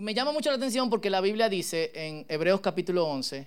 Y 0.00 0.02
me 0.02 0.14
llama 0.14 0.32
mucho 0.32 0.48
la 0.48 0.56
atención 0.56 0.88
porque 0.88 1.10
la 1.10 1.20
Biblia 1.20 1.50
dice 1.50 1.92
en 1.94 2.24
Hebreos 2.26 2.62
capítulo 2.62 3.04
11 3.04 3.46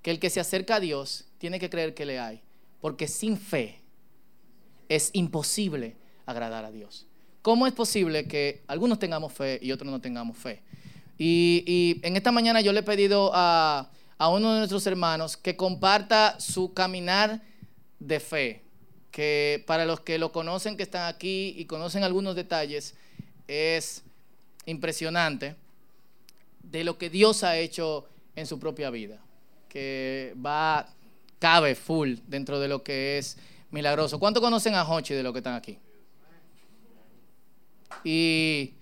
que 0.00 0.10
el 0.10 0.18
que 0.18 0.30
se 0.30 0.40
acerca 0.40 0.76
a 0.76 0.80
Dios 0.80 1.26
tiene 1.36 1.60
que 1.60 1.68
creer 1.68 1.92
que 1.92 2.06
le 2.06 2.18
hay, 2.18 2.40
porque 2.80 3.06
sin 3.06 3.36
fe 3.36 3.82
es 4.88 5.10
imposible 5.12 5.96
agradar 6.24 6.64
a 6.64 6.70
Dios. 6.70 7.06
¿Cómo 7.42 7.66
es 7.66 7.74
posible 7.74 8.26
que 8.26 8.62
algunos 8.66 8.98
tengamos 8.98 9.34
fe 9.34 9.58
y 9.60 9.72
otros 9.72 9.90
no 9.90 10.00
tengamos 10.00 10.38
fe? 10.38 10.62
Y, 11.18 12.00
en 12.02 12.16
esta 12.16 12.32
mañana 12.32 12.62
yo 12.62 12.72
le 12.72 12.80
he 12.80 12.82
pedido 12.82 13.30
a, 13.34 13.90
a 14.16 14.28
uno 14.30 14.54
de 14.54 14.58
nuestros 14.60 14.86
hermanos 14.86 15.36
que 15.36 15.54
comparta 15.54 16.40
su 16.40 16.72
caminar 16.72 17.42
de 17.98 18.20
fe, 18.20 18.62
que 19.10 19.62
para 19.66 19.84
los 19.84 20.00
que 20.00 20.18
lo 20.18 20.32
conocen, 20.32 20.78
que 20.78 20.82
están 20.82 21.12
aquí 21.12 21.54
y 21.58 21.66
conocen 21.66 22.04
algunos 22.04 22.36
detalles, 22.36 22.94
es 23.46 24.02
impresionante 24.64 25.56
de 26.62 26.84
lo 26.84 26.98
que 26.98 27.10
Dios 27.10 27.42
ha 27.42 27.56
hecho 27.56 28.06
en 28.36 28.46
su 28.46 28.58
propia 28.58 28.90
vida, 28.90 29.18
que 29.68 30.34
va, 30.44 30.88
cabe 31.38 31.74
full 31.74 32.16
dentro 32.26 32.60
de 32.60 32.68
lo 32.68 32.82
que 32.82 33.18
es 33.18 33.36
milagroso. 33.70 34.18
¿Cuánto 34.18 34.40
conocen 34.40 34.74
a 34.74 34.88
Hochi 34.88 35.14
de 35.14 35.22
los 35.22 35.32
que 35.32 35.38
están 35.38 35.54
aquí? 35.54 35.78
Y 38.04 38.74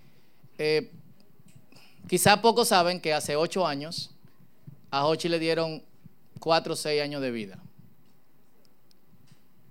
eh, 0.57 0.91
quizá 2.07 2.41
pocos 2.41 2.67
saben 2.67 2.99
que 2.99 3.13
hace 3.13 3.35
ocho 3.35 3.65
años 3.65 4.11
a 4.91 5.05
Hochi 5.05 5.29
le 5.29 5.39
dieron 5.39 5.83
cuatro 6.39 6.73
o 6.73 6.75
seis 6.75 7.01
años 7.01 7.21
de 7.21 7.31
vida. 7.31 7.59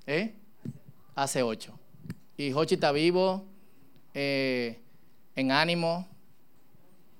¿Eh? 0.06 0.34
Hace 1.14 1.42
ocho. 1.42 1.78
Y 2.36 2.52
Hochi 2.52 2.74
está 2.74 2.92
vivo, 2.92 3.44
eh, 4.14 4.80
en 5.34 5.50
ánimo, 5.50 6.06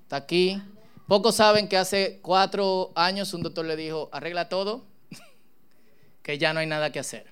está 0.03 0.17
aquí. 0.17 0.61
Pocos 1.09 1.37
saben 1.37 1.67
que 1.67 1.75
hace 1.75 2.19
cuatro 2.21 2.91
años 2.93 3.33
un 3.33 3.41
doctor 3.41 3.65
le 3.65 3.75
dijo, 3.75 4.09
arregla 4.11 4.47
todo, 4.47 4.85
que 6.21 6.37
ya 6.37 6.53
no 6.53 6.59
hay 6.59 6.67
nada 6.67 6.91
que 6.91 6.99
hacer. 6.99 7.25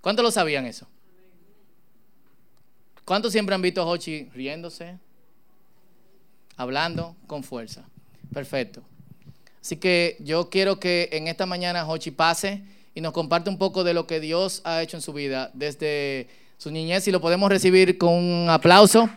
¿Cuántos 0.00 0.22
lo 0.22 0.30
sabían 0.30 0.64
eso? 0.64 0.88
¿Cuántos 3.04 3.32
siempre 3.32 3.54
han 3.54 3.60
visto 3.60 3.82
a 3.82 3.84
Hochi 3.84 4.30
riéndose? 4.32 4.98
Hablando 6.56 7.14
con 7.26 7.44
fuerza. 7.44 7.84
Perfecto. 8.32 8.82
Así 9.60 9.76
que 9.76 10.16
yo 10.20 10.48
quiero 10.48 10.80
que 10.80 11.10
en 11.12 11.28
esta 11.28 11.44
mañana 11.44 11.86
Hochi 11.86 12.12
pase 12.12 12.64
y 12.94 13.02
nos 13.02 13.12
comparte 13.12 13.50
un 13.50 13.58
poco 13.58 13.84
de 13.84 13.92
lo 13.92 14.06
que 14.06 14.20
Dios 14.20 14.62
ha 14.64 14.80
hecho 14.80 14.96
en 14.96 15.02
su 15.02 15.12
vida 15.12 15.50
desde 15.52 16.30
su 16.56 16.70
niñez 16.70 17.06
y 17.06 17.10
lo 17.12 17.20
podemos 17.20 17.50
recibir 17.50 17.98
con 17.98 18.14
un 18.14 18.48
aplauso. 18.48 19.10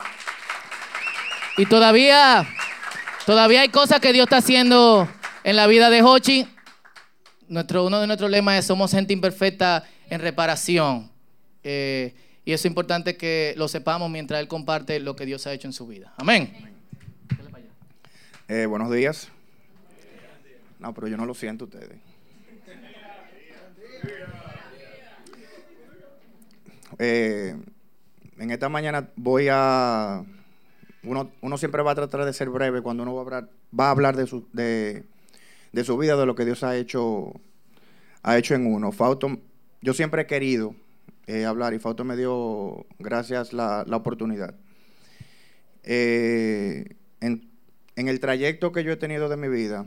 Y 1.55 1.67
todavía 1.67 2.45
Todavía 3.25 3.61
hay 3.61 3.69
cosas 3.69 4.01
que 4.01 4.11
Dios 4.11 4.25
está 4.25 4.37
haciendo 4.37 5.07
en 5.45 5.55
la 5.55 5.65
vida 5.67 5.89
de 5.89 6.01
Hochi. 6.01 6.45
Nuestro, 7.47 7.85
uno 7.85 8.01
de 8.01 8.07
nuestros 8.07 8.29
lemas 8.29 8.59
es 8.59 8.65
somos 8.65 8.91
gente 8.91 9.13
imperfecta 9.13 9.85
en 10.09 10.19
reparación. 10.19 11.09
Eh, 11.63 12.13
y 12.43 12.51
eso 12.51 12.67
es 12.67 12.71
importante 12.71 13.15
que 13.15 13.53
lo 13.55 13.69
sepamos 13.69 14.09
mientras 14.09 14.41
Él 14.41 14.49
comparte 14.49 14.99
lo 14.99 15.15
que 15.15 15.25
Dios 15.25 15.47
ha 15.47 15.53
hecho 15.53 15.69
en 15.69 15.73
su 15.73 15.87
vida. 15.87 16.13
Amén. 16.17 16.53
Eh, 18.49 18.65
buenos 18.65 18.91
días. 18.91 19.29
No, 20.79 20.93
pero 20.93 21.07
yo 21.07 21.15
no 21.15 21.25
lo 21.25 21.33
siento 21.33 21.63
ustedes. 21.63 21.97
Eh, 26.99 27.55
en 28.37 28.51
esta 28.51 28.67
mañana 28.67 29.07
voy 29.15 29.47
a 29.49 30.25
uno, 31.05 31.57
siempre 31.57 31.81
va 31.83 31.91
a 31.91 31.95
tratar 31.95 32.25
de 32.25 32.33
ser 32.33 32.49
breve 32.49 32.81
cuando 32.81 33.03
uno 33.03 33.13
va 33.13 33.21
a 33.21 33.23
hablar, 33.23 33.49
va 33.77 33.87
a 33.87 33.91
hablar 33.91 34.15
de, 34.15 34.25
su, 34.25 34.47
de, 34.53 35.03
su 35.83 35.97
vida, 35.97 36.15
de 36.15 36.25
lo 36.25 36.35
que 36.35 36.45
Dios 36.45 36.63
ha 36.63 36.77
hecho, 36.77 37.33
ha 38.21 38.37
hecho 38.37 38.55
en 38.55 38.65
uno. 38.65 38.91
Fausto, 38.91 39.37
yo 39.81 39.93
siempre 39.93 40.23
he 40.23 40.25
querido 40.27 40.75
eh, 41.27 41.45
hablar 41.45 41.73
y 41.73 41.79
Fausto 41.79 42.03
me 42.03 42.15
dio, 42.15 42.85
gracias, 42.99 43.53
la, 43.53 43.83
la 43.87 43.97
oportunidad. 43.97 44.55
Eh, 45.83 46.95
en, 47.19 47.49
el 47.95 48.19
trayecto 48.19 48.71
que 48.71 48.83
yo 48.83 48.93
he 48.93 48.97
tenido 48.97 49.29
de 49.29 49.37
mi 49.37 49.49
vida, 49.49 49.85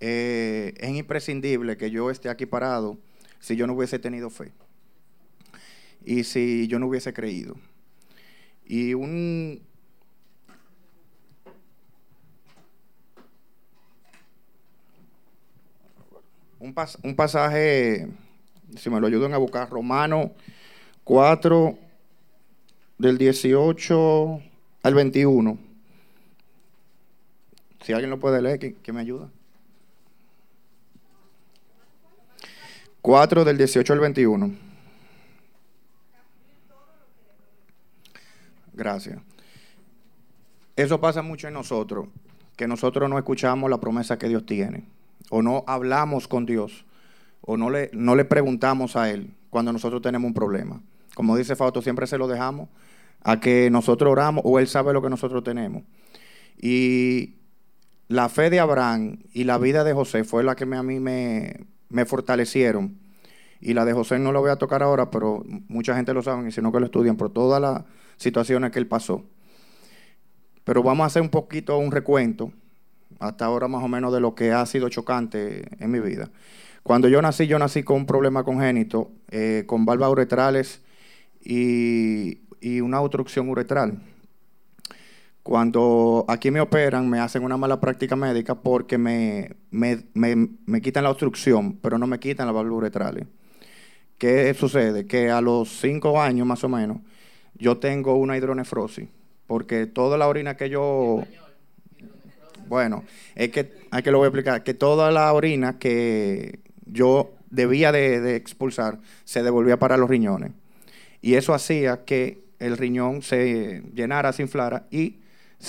eh, 0.00 0.74
es 0.78 0.90
imprescindible 0.90 1.76
que 1.76 1.90
yo 1.90 2.10
esté 2.10 2.28
aquí 2.28 2.46
parado 2.46 2.98
si 3.40 3.56
yo 3.56 3.66
no 3.66 3.74
hubiese 3.74 3.98
tenido 3.98 4.30
fe 4.30 4.52
y 6.04 6.24
si 6.24 6.66
yo 6.66 6.78
no 6.78 6.86
hubiese 6.88 7.12
creído. 7.12 7.56
Y 8.66 8.94
un, 8.94 9.60
un, 16.64 17.14
pasaje, 17.14 18.08
si 18.76 18.88
me 18.88 18.98
lo 18.98 19.06
ayudan 19.06 19.34
a 19.34 19.38
buscar, 19.38 19.68
Romano 19.68 20.32
4, 21.04 21.78
del 22.96 23.18
18 23.18 24.40
al 24.82 24.94
21. 24.94 25.58
Si 27.82 27.92
alguien 27.92 28.10
lo 28.10 28.18
puede 28.18 28.40
leer, 28.40 28.58
que, 28.58 28.92
me 28.92 29.00
ayuda. 29.00 29.28
4 33.02 33.44
del 33.44 33.58
18 33.58 33.92
al 33.92 34.00
21. 34.00 34.54
Gracias. 38.72 39.18
Eso 40.76 40.98
pasa 40.98 41.20
mucho 41.20 41.46
en 41.46 41.54
nosotros, 41.54 42.08
que 42.56 42.66
nosotros 42.66 43.08
no 43.10 43.18
escuchamos 43.18 43.68
la 43.68 43.78
promesa 43.78 44.18
que 44.18 44.28
Dios 44.28 44.46
tiene 44.46 44.84
o 45.30 45.42
no 45.42 45.64
hablamos 45.66 46.28
con 46.28 46.46
Dios 46.46 46.84
o 47.40 47.56
no 47.56 47.70
le, 47.70 47.90
no 47.92 48.16
le 48.16 48.24
preguntamos 48.24 48.96
a 48.96 49.10
Él 49.10 49.34
cuando 49.50 49.72
nosotros 49.72 50.02
tenemos 50.02 50.28
un 50.28 50.34
problema. 50.34 50.82
Como 51.14 51.36
dice 51.36 51.56
Fausto, 51.56 51.82
siempre 51.82 52.06
se 52.06 52.18
lo 52.18 52.26
dejamos 52.26 52.68
a 53.22 53.40
que 53.40 53.70
nosotros 53.70 54.10
oramos 54.10 54.42
o 54.46 54.58
Él 54.58 54.66
sabe 54.66 54.92
lo 54.92 55.02
que 55.02 55.10
nosotros 55.10 55.44
tenemos. 55.44 55.82
Y 56.60 57.36
la 58.08 58.28
fe 58.28 58.50
de 58.50 58.60
Abraham 58.60 59.18
y 59.32 59.44
la 59.44 59.58
vida 59.58 59.84
de 59.84 59.92
José 59.92 60.24
fue 60.24 60.42
la 60.44 60.56
que 60.56 60.64
a 60.64 60.82
mí 60.82 61.00
me, 61.00 61.66
me 61.88 62.04
fortalecieron. 62.04 62.98
Y 63.60 63.74
la 63.74 63.84
de 63.84 63.92
José 63.92 64.18
no 64.18 64.32
la 64.32 64.40
voy 64.40 64.50
a 64.50 64.56
tocar 64.56 64.82
ahora, 64.82 65.10
pero 65.10 65.42
mucha 65.68 65.96
gente 65.96 66.12
lo 66.12 66.22
sabe 66.22 66.48
y 66.48 66.52
si 66.52 66.60
no 66.60 66.72
que 66.72 66.80
lo 66.80 66.86
estudian 66.86 67.16
por 67.16 67.32
todas 67.32 67.60
las 67.62 67.84
situaciones 68.16 68.70
que 68.72 68.78
él 68.78 68.86
pasó. 68.86 69.24
Pero 70.64 70.82
vamos 70.82 71.04
a 71.04 71.06
hacer 71.06 71.22
un 71.22 71.30
poquito 71.30 71.78
un 71.78 71.90
recuento 71.90 72.52
hasta 73.20 73.44
ahora 73.46 73.68
más 73.68 73.82
o 73.82 73.88
menos 73.88 74.12
de 74.12 74.20
lo 74.20 74.34
que 74.34 74.52
ha 74.52 74.64
sido 74.66 74.88
chocante 74.88 75.64
en 75.78 75.90
mi 75.90 76.00
vida. 76.00 76.30
Cuando 76.84 77.08
yo 77.08 77.22
nací, 77.22 77.46
yo 77.46 77.58
nací 77.58 77.82
con 77.82 77.96
un 77.96 78.06
problema 78.06 78.44
congénito, 78.44 79.10
eh, 79.30 79.64
con 79.66 79.86
valvas 79.86 80.10
uretrales 80.10 80.82
y, 81.42 82.40
una 82.80 83.00
obstrucción 83.00 83.48
uretral. 83.48 84.00
Cuando 85.42 86.24
aquí 86.28 86.50
me 86.50 86.62
operan, 86.62 87.08
me 87.08 87.20
hacen 87.20 87.44
una 87.44 87.58
mala 87.58 87.78
práctica 87.78 88.16
médica 88.16 88.54
porque 88.54 88.96
me, 88.96 89.56
me, 89.70 90.80
quitan 90.80 91.04
la 91.04 91.10
obstrucción, 91.10 91.78
pero 91.82 91.98
no 91.98 92.06
me 92.06 92.18
quitan 92.18 92.46
las 92.46 92.54
válvulas 92.54 92.78
uretrales. 92.78 93.26
¿Qué 94.16 94.52
sucede? 94.54 95.06
Que 95.06 95.30
a 95.30 95.42
los 95.42 95.68
cinco 95.80 96.20
años 96.20 96.46
más 96.46 96.64
o 96.64 96.68
menos, 96.70 96.98
yo 97.54 97.76
tengo 97.78 98.16
una 98.16 98.36
hidronefrosis, 98.36 99.08
porque 99.46 99.86
toda 99.86 100.16
la 100.16 100.28
orina 100.28 100.56
que 100.56 100.70
yo 100.70 101.24
bueno, 102.68 103.04
es 103.34 103.50
que 103.50 103.72
hay 103.90 104.02
que 104.02 104.10
lo 104.10 104.18
voy 104.18 104.26
a 104.26 104.28
explicar, 104.28 104.62
que 104.62 104.74
toda 104.74 105.10
la 105.10 105.32
orina 105.32 105.78
que 105.78 106.60
yo 106.86 107.32
debía 107.50 107.92
de, 107.92 108.36
expulsar 108.36 108.98
se 109.24 109.42
devolvía 109.42 109.78
para 109.78 109.96
los 109.96 110.08
riñones. 110.08 110.52
Y 111.22 111.34
eso 111.34 111.54
hacía 111.54 112.04
que 112.04 112.44
el 112.58 112.76
riñón 112.76 113.22
se 113.22 113.82
llenara, 113.94 114.32
se 114.32 114.42
inflara 114.42 114.86
y, 114.90 115.20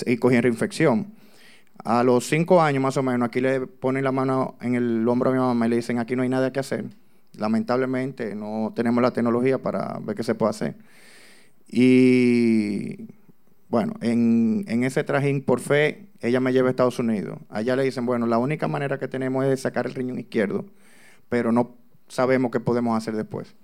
y 0.04 0.16
cogía 0.16 0.40
reinfección. 0.40 1.14
A 1.84 2.02
los 2.02 2.26
cinco 2.26 2.62
años 2.62 2.82
más 2.82 2.96
o 2.96 3.02
menos, 3.02 3.28
aquí 3.28 3.40
le 3.40 3.66
ponen 3.66 4.04
la 4.04 4.12
mano 4.12 4.56
en 4.60 4.74
el 4.74 5.06
hombro 5.08 5.30
a 5.30 5.32
mi 5.32 5.38
mamá 5.38 5.66
y 5.66 5.70
le 5.70 5.76
dicen, 5.76 5.98
aquí 5.98 6.16
no 6.16 6.22
hay 6.22 6.28
nada 6.28 6.52
que 6.52 6.60
hacer. 6.60 6.84
Lamentablemente 7.34 8.34
no 8.34 8.72
tenemos 8.74 9.02
la 9.02 9.12
tecnología 9.12 9.58
para 9.58 9.98
ver 10.00 10.16
qué 10.16 10.22
se 10.22 10.34
puede 10.34 10.50
hacer. 10.50 10.74
Y 11.68 13.08
bueno, 13.68 13.94
en, 14.00 14.64
en 14.68 14.84
ese 14.84 15.04
trajín 15.04 15.42
por 15.42 15.60
fe 15.60 16.05
ella 16.20 16.40
me 16.40 16.52
lleva 16.52 16.68
a 16.68 16.70
Estados 16.70 16.98
Unidos. 16.98 17.38
Allá 17.48 17.76
le 17.76 17.84
dicen, 17.84 18.06
bueno, 18.06 18.26
la 18.26 18.38
única 18.38 18.68
manera 18.68 18.98
que 18.98 19.08
tenemos 19.08 19.44
es 19.44 19.60
sacar 19.60 19.86
el 19.86 19.94
riñón 19.94 20.18
izquierdo, 20.18 20.64
pero 21.28 21.52
no 21.52 21.76
sabemos 22.08 22.50
qué 22.50 22.60
podemos 22.60 22.96
hacer 22.96 23.14
después. 23.16 23.54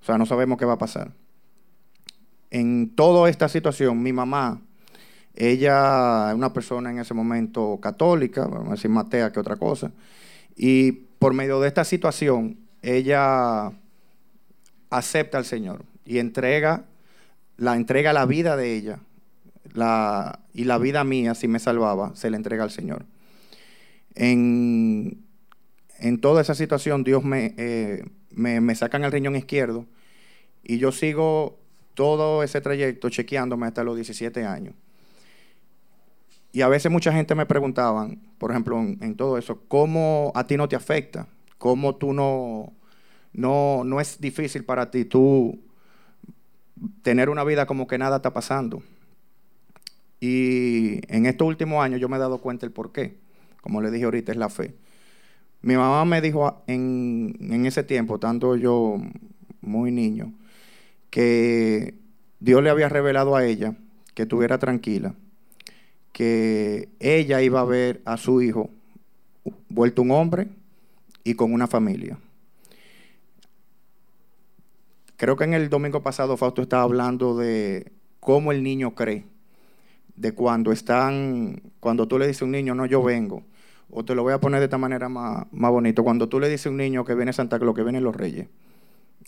O 0.00 0.04
sea, 0.04 0.18
no 0.18 0.26
sabemos 0.26 0.58
qué 0.58 0.64
va 0.64 0.74
a 0.74 0.78
pasar. 0.78 1.12
En 2.50 2.94
toda 2.94 3.28
esta 3.28 3.48
situación, 3.48 4.02
mi 4.02 4.12
mamá, 4.12 4.60
ella 5.34 6.30
es 6.30 6.34
una 6.34 6.52
persona 6.52 6.90
en 6.90 6.98
ese 6.98 7.12
momento 7.12 7.78
católica, 7.80 8.46
vamos 8.46 8.68
a 8.68 8.70
decir 8.72 8.90
matea 8.90 9.32
que 9.32 9.40
otra 9.40 9.56
cosa, 9.56 9.92
y 10.56 10.92
por 10.92 11.34
medio 11.34 11.60
de 11.60 11.68
esta 11.68 11.84
situación, 11.84 12.58
ella 12.82 13.72
acepta 14.90 15.38
al 15.38 15.44
Señor 15.44 15.84
y 16.04 16.18
entrega, 16.18 16.84
la 17.56 17.76
entrega 17.76 18.12
la 18.12 18.26
vida 18.26 18.56
de 18.56 18.74
ella 18.74 19.00
la, 19.74 20.40
y 20.52 20.64
la 20.64 20.78
vida 20.78 21.04
mía, 21.04 21.34
si 21.34 21.48
me 21.48 21.58
salvaba, 21.58 22.14
se 22.14 22.30
la 22.30 22.36
entrega 22.36 22.64
al 22.64 22.70
Señor. 22.70 23.04
En, 24.14 25.24
en 25.98 26.20
toda 26.20 26.42
esa 26.42 26.54
situación, 26.54 27.04
Dios 27.04 27.24
me, 27.24 27.54
eh, 27.56 28.04
me, 28.30 28.60
me 28.60 28.74
sacan 28.74 29.04
el 29.04 29.12
riñón 29.12 29.36
izquierdo 29.36 29.86
y 30.62 30.78
yo 30.78 30.92
sigo 30.92 31.58
todo 31.94 32.42
ese 32.42 32.60
trayecto 32.60 33.08
chequeándome 33.08 33.66
hasta 33.66 33.84
los 33.84 33.96
17 33.96 34.44
años. 34.44 34.74
Y 36.52 36.62
a 36.62 36.68
veces 36.68 36.90
mucha 36.90 37.12
gente 37.12 37.34
me 37.34 37.44
preguntaban, 37.44 38.18
por 38.38 38.50
ejemplo, 38.50 38.78
en, 38.78 39.14
todo 39.14 39.36
eso, 39.36 39.60
¿cómo 39.68 40.32
a 40.34 40.46
ti 40.46 40.56
no 40.56 40.68
te 40.68 40.76
afecta? 40.76 41.26
¿Cómo 41.58 41.96
tú 41.96 42.14
no, 42.14 42.72
no, 43.32 43.82
no 43.84 44.00
es 44.00 44.20
difícil 44.20 44.64
para 44.64 44.90
ti 44.90 45.04
tú 45.04 45.60
tener 47.02 47.28
una 47.28 47.44
vida 47.44 47.66
como 47.66 47.86
que 47.86 47.98
nada 47.98 48.16
está 48.16 48.32
pasando? 48.32 48.82
Y 50.20 51.00
en 51.14 51.26
estos 51.26 51.46
últimos 51.46 51.84
años 51.84 52.00
yo 52.00 52.08
me 52.08 52.16
he 52.16 52.20
dado 52.20 52.38
cuenta 52.38 52.66
el 52.66 52.72
por 52.72 52.92
qué. 52.92 53.16
Como 53.60 53.80
le 53.80 53.90
dije 53.90 54.04
ahorita, 54.04 54.32
es 54.32 54.38
la 54.38 54.48
fe. 54.48 54.74
Mi 55.62 55.76
mamá 55.76 56.04
me 56.04 56.20
dijo 56.20 56.62
en, 56.66 57.36
en 57.40 57.66
ese 57.66 57.82
tiempo, 57.82 58.18
tanto 58.18 58.56
yo 58.56 58.98
muy 59.60 59.90
niño, 59.90 60.32
que 61.10 61.94
Dios 62.40 62.62
le 62.62 62.70
había 62.70 62.88
revelado 62.88 63.36
a 63.36 63.44
ella 63.44 63.76
que 64.14 64.22
estuviera 64.22 64.58
tranquila 64.58 65.14
que 66.16 66.88
ella 66.98 67.42
iba 67.42 67.60
a 67.60 67.64
ver 67.66 68.00
a 68.06 68.16
su 68.16 68.40
hijo 68.40 68.70
vuelto 69.68 70.00
un 70.00 70.12
hombre 70.12 70.48
y 71.24 71.34
con 71.34 71.52
una 71.52 71.66
familia. 71.66 72.18
Creo 75.18 75.36
que 75.36 75.44
en 75.44 75.52
el 75.52 75.68
domingo 75.68 76.02
pasado 76.02 76.38
Fausto 76.38 76.62
estaba 76.62 76.84
hablando 76.84 77.36
de 77.36 77.92
cómo 78.18 78.50
el 78.50 78.62
niño 78.62 78.94
cree, 78.94 79.26
de 80.16 80.32
cuando 80.32 80.72
están, 80.72 81.62
cuando 81.80 82.08
tú 82.08 82.18
le 82.18 82.26
dices 82.26 82.42
a 82.42 82.44
un 82.46 82.52
niño, 82.52 82.74
no, 82.74 82.86
yo 82.86 83.02
vengo, 83.02 83.44
o 83.90 84.04
te 84.04 84.14
lo 84.14 84.22
voy 84.22 84.32
a 84.32 84.40
poner 84.40 84.60
de 84.60 84.64
esta 84.64 84.78
manera 84.78 85.08
más, 85.08 85.46
más 85.52 85.70
bonito, 85.70 86.02
cuando 86.02 86.28
tú 86.28 86.40
le 86.40 86.48
dices 86.48 86.66
a 86.66 86.70
un 86.70 86.78
niño 86.78 87.04
que 87.04 87.14
viene 87.14 87.32
Santa 87.32 87.58
Claus, 87.58 87.74
que 87.74 87.82
vienen 87.82 88.02
los 88.02 88.16
reyes, 88.16 88.48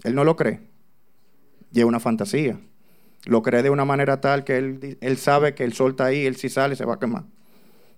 él 0.05 0.15
no 0.15 0.25
lo 0.25 0.37
cree, 0.37 0.61
y 1.73 1.81
es 1.81 1.85
una 1.85 2.01
fantasía. 2.01 2.59
Lo 3.27 3.43
cree 3.43 3.63
de 3.63 3.71
una 3.71 3.85
manera 3.85 4.21
tal 4.21 4.45
que 4.45 4.57
él, 4.57 4.99
él 5.01 5.17
sabe 5.19 5.55
que 5.55 5.65
el 5.65 5.73
sol 5.73 5.91
está 5.91 6.07
ahí, 6.07 6.25
él 6.25 6.37
si 6.37 6.49
sale 6.49 6.77
se 6.77 6.85
va 6.85 6.95
a 6.95 6.99
quemar. 6.99 7.25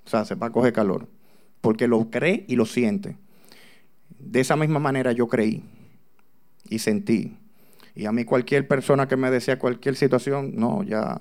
O 0.04 0.08
sea, 0.08 0.24
se 0.24 0.34
va 0.34 0.48
a 0.48 0.50
coger 0.50 0.72
calor. 0.72 1.06
Porque 1.60 1.86
lo 1.86 2.10
cree 2.10 2.44
y 2.48 2.56
lo 2.56 2.66
siente. 2.66 3.16
De 4.18 4.40
esa 4.40 4.56
misma 4.56 4.80
manera 4.80 5.12
yo 5.12 5.28
creí 5.28 5.62
y 6.68 6.78
sentí. 6.78 7.36
Y 7.94 8.06
a 8.06 8.12
mí 8.12 8.24
cualquier 8.24 8.66
persona 8.66 9.08
que 9.08 9.16
me 9.16 9.30
decía 9.30 9.58
cualquier 9.58 9.94
situación, 9.94 10.52
no, 10.56 10.82
ya 10.82 11.20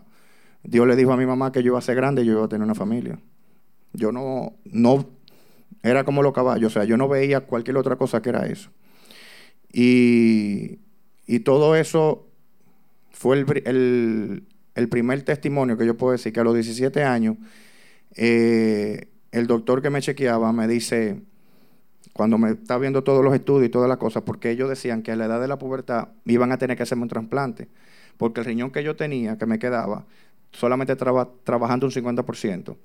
Dios 0.63 0.87
le 0.87 0.95
dijo 0.95 1.11
a 1.11 1.17
mi 1.17 1.25
mamá 1.25 1.51
que 1.51 1.63
yo 1.63 1.67
iba 1.67 1.79
a 1.79 1.81
ser 1.81 1.95
grande 1.95 2.23
y 2.23 2.25
yo 2.25 2.33
iba 2.33 2.45
a 2.45 2.49
tener 2.49 2.65
una 2.65 2.75
familia. 2.75 3.19
Yo 3.93 4.11
no, 4.11 4.53
no, 4.65 5.05
era 5.83 6.03
como 6.03 6.21
los 6.21 6.33
caballos, 6.33 6.71
o 6.71 6.73
sea, 6.73 6.83
yo 6.83 6.97
no 6.97 7.07
veía 7.07 7.41
cualquier 7.41 7.77
otra 7.77 7.95
cosa 7.95 8.21
que 8.21 8.29
era 8.29 8.45
eso. 8.45 8.69
Y, 9.71 10.79
y 11.27 11.39
todo 11.41 11.75
eso 11.75 12.27
fue 13.11 13.37
el, 13.37 14.87
primer 14.89 15.23
testimonio 15.23 15.77
que 15.77 15.85
yo 15.85 15.97
puedo 15.97 16.13
decir 16.13 16.31
que 16.33 16.39
a 16.39 16.43
los 16.43 16.53
17 16.53 17.03
años, 17.03 17.37
eh, 18.15 19.09
el 19.31 19.45
doctor 19.45 19.81
que 19.81 19.89
me 19.89 20.01
chequeaba 20.01 20.51
me 20.53 20.67
dice, 20.67 21.21
cuando 22.13 22.37
me 22.37 22.51
está 22.51 22.77
viendo 22.77 23.03
todos 23.03 23.23
los 23.23 23.33
estudios 23.33 23.67
y 23.67 23.69
todas 23.69 23.89
las 23.89 23.97
cosas, 23.97 24.23
porque 24.23 24.51
ellos 24.51 24.69
decían 24.69 25.03
que 25.03 25.11
a 25.11 25.15
la 25.15 25.25
edad 25.25 25.41
de 25.41 25.47
la 25.47 25.59
pubertad 25.59 26.09
iban 26.25 26.51
a 26.51 26.57
tener 26.57 26.77
que 26.77 26.83
hacerme 26.83 27.03
un 27.03 27.09
trasplante, 27.09 27.67
porque 28.17 28.39
el 28.39 28.45
riñón 28.45 28.71
que 28.71 28.83
yo 28.83 28.95
tenía, 28.95 29.37
que 29.37 29.45
me 29.45 29.59
quedaba, 29.59 30.05
solamente 30.51 30.93
estaba 30.93 31.29
trabajando 31.43 31.85
un 31.85 31.91
50%. 31.91 32.75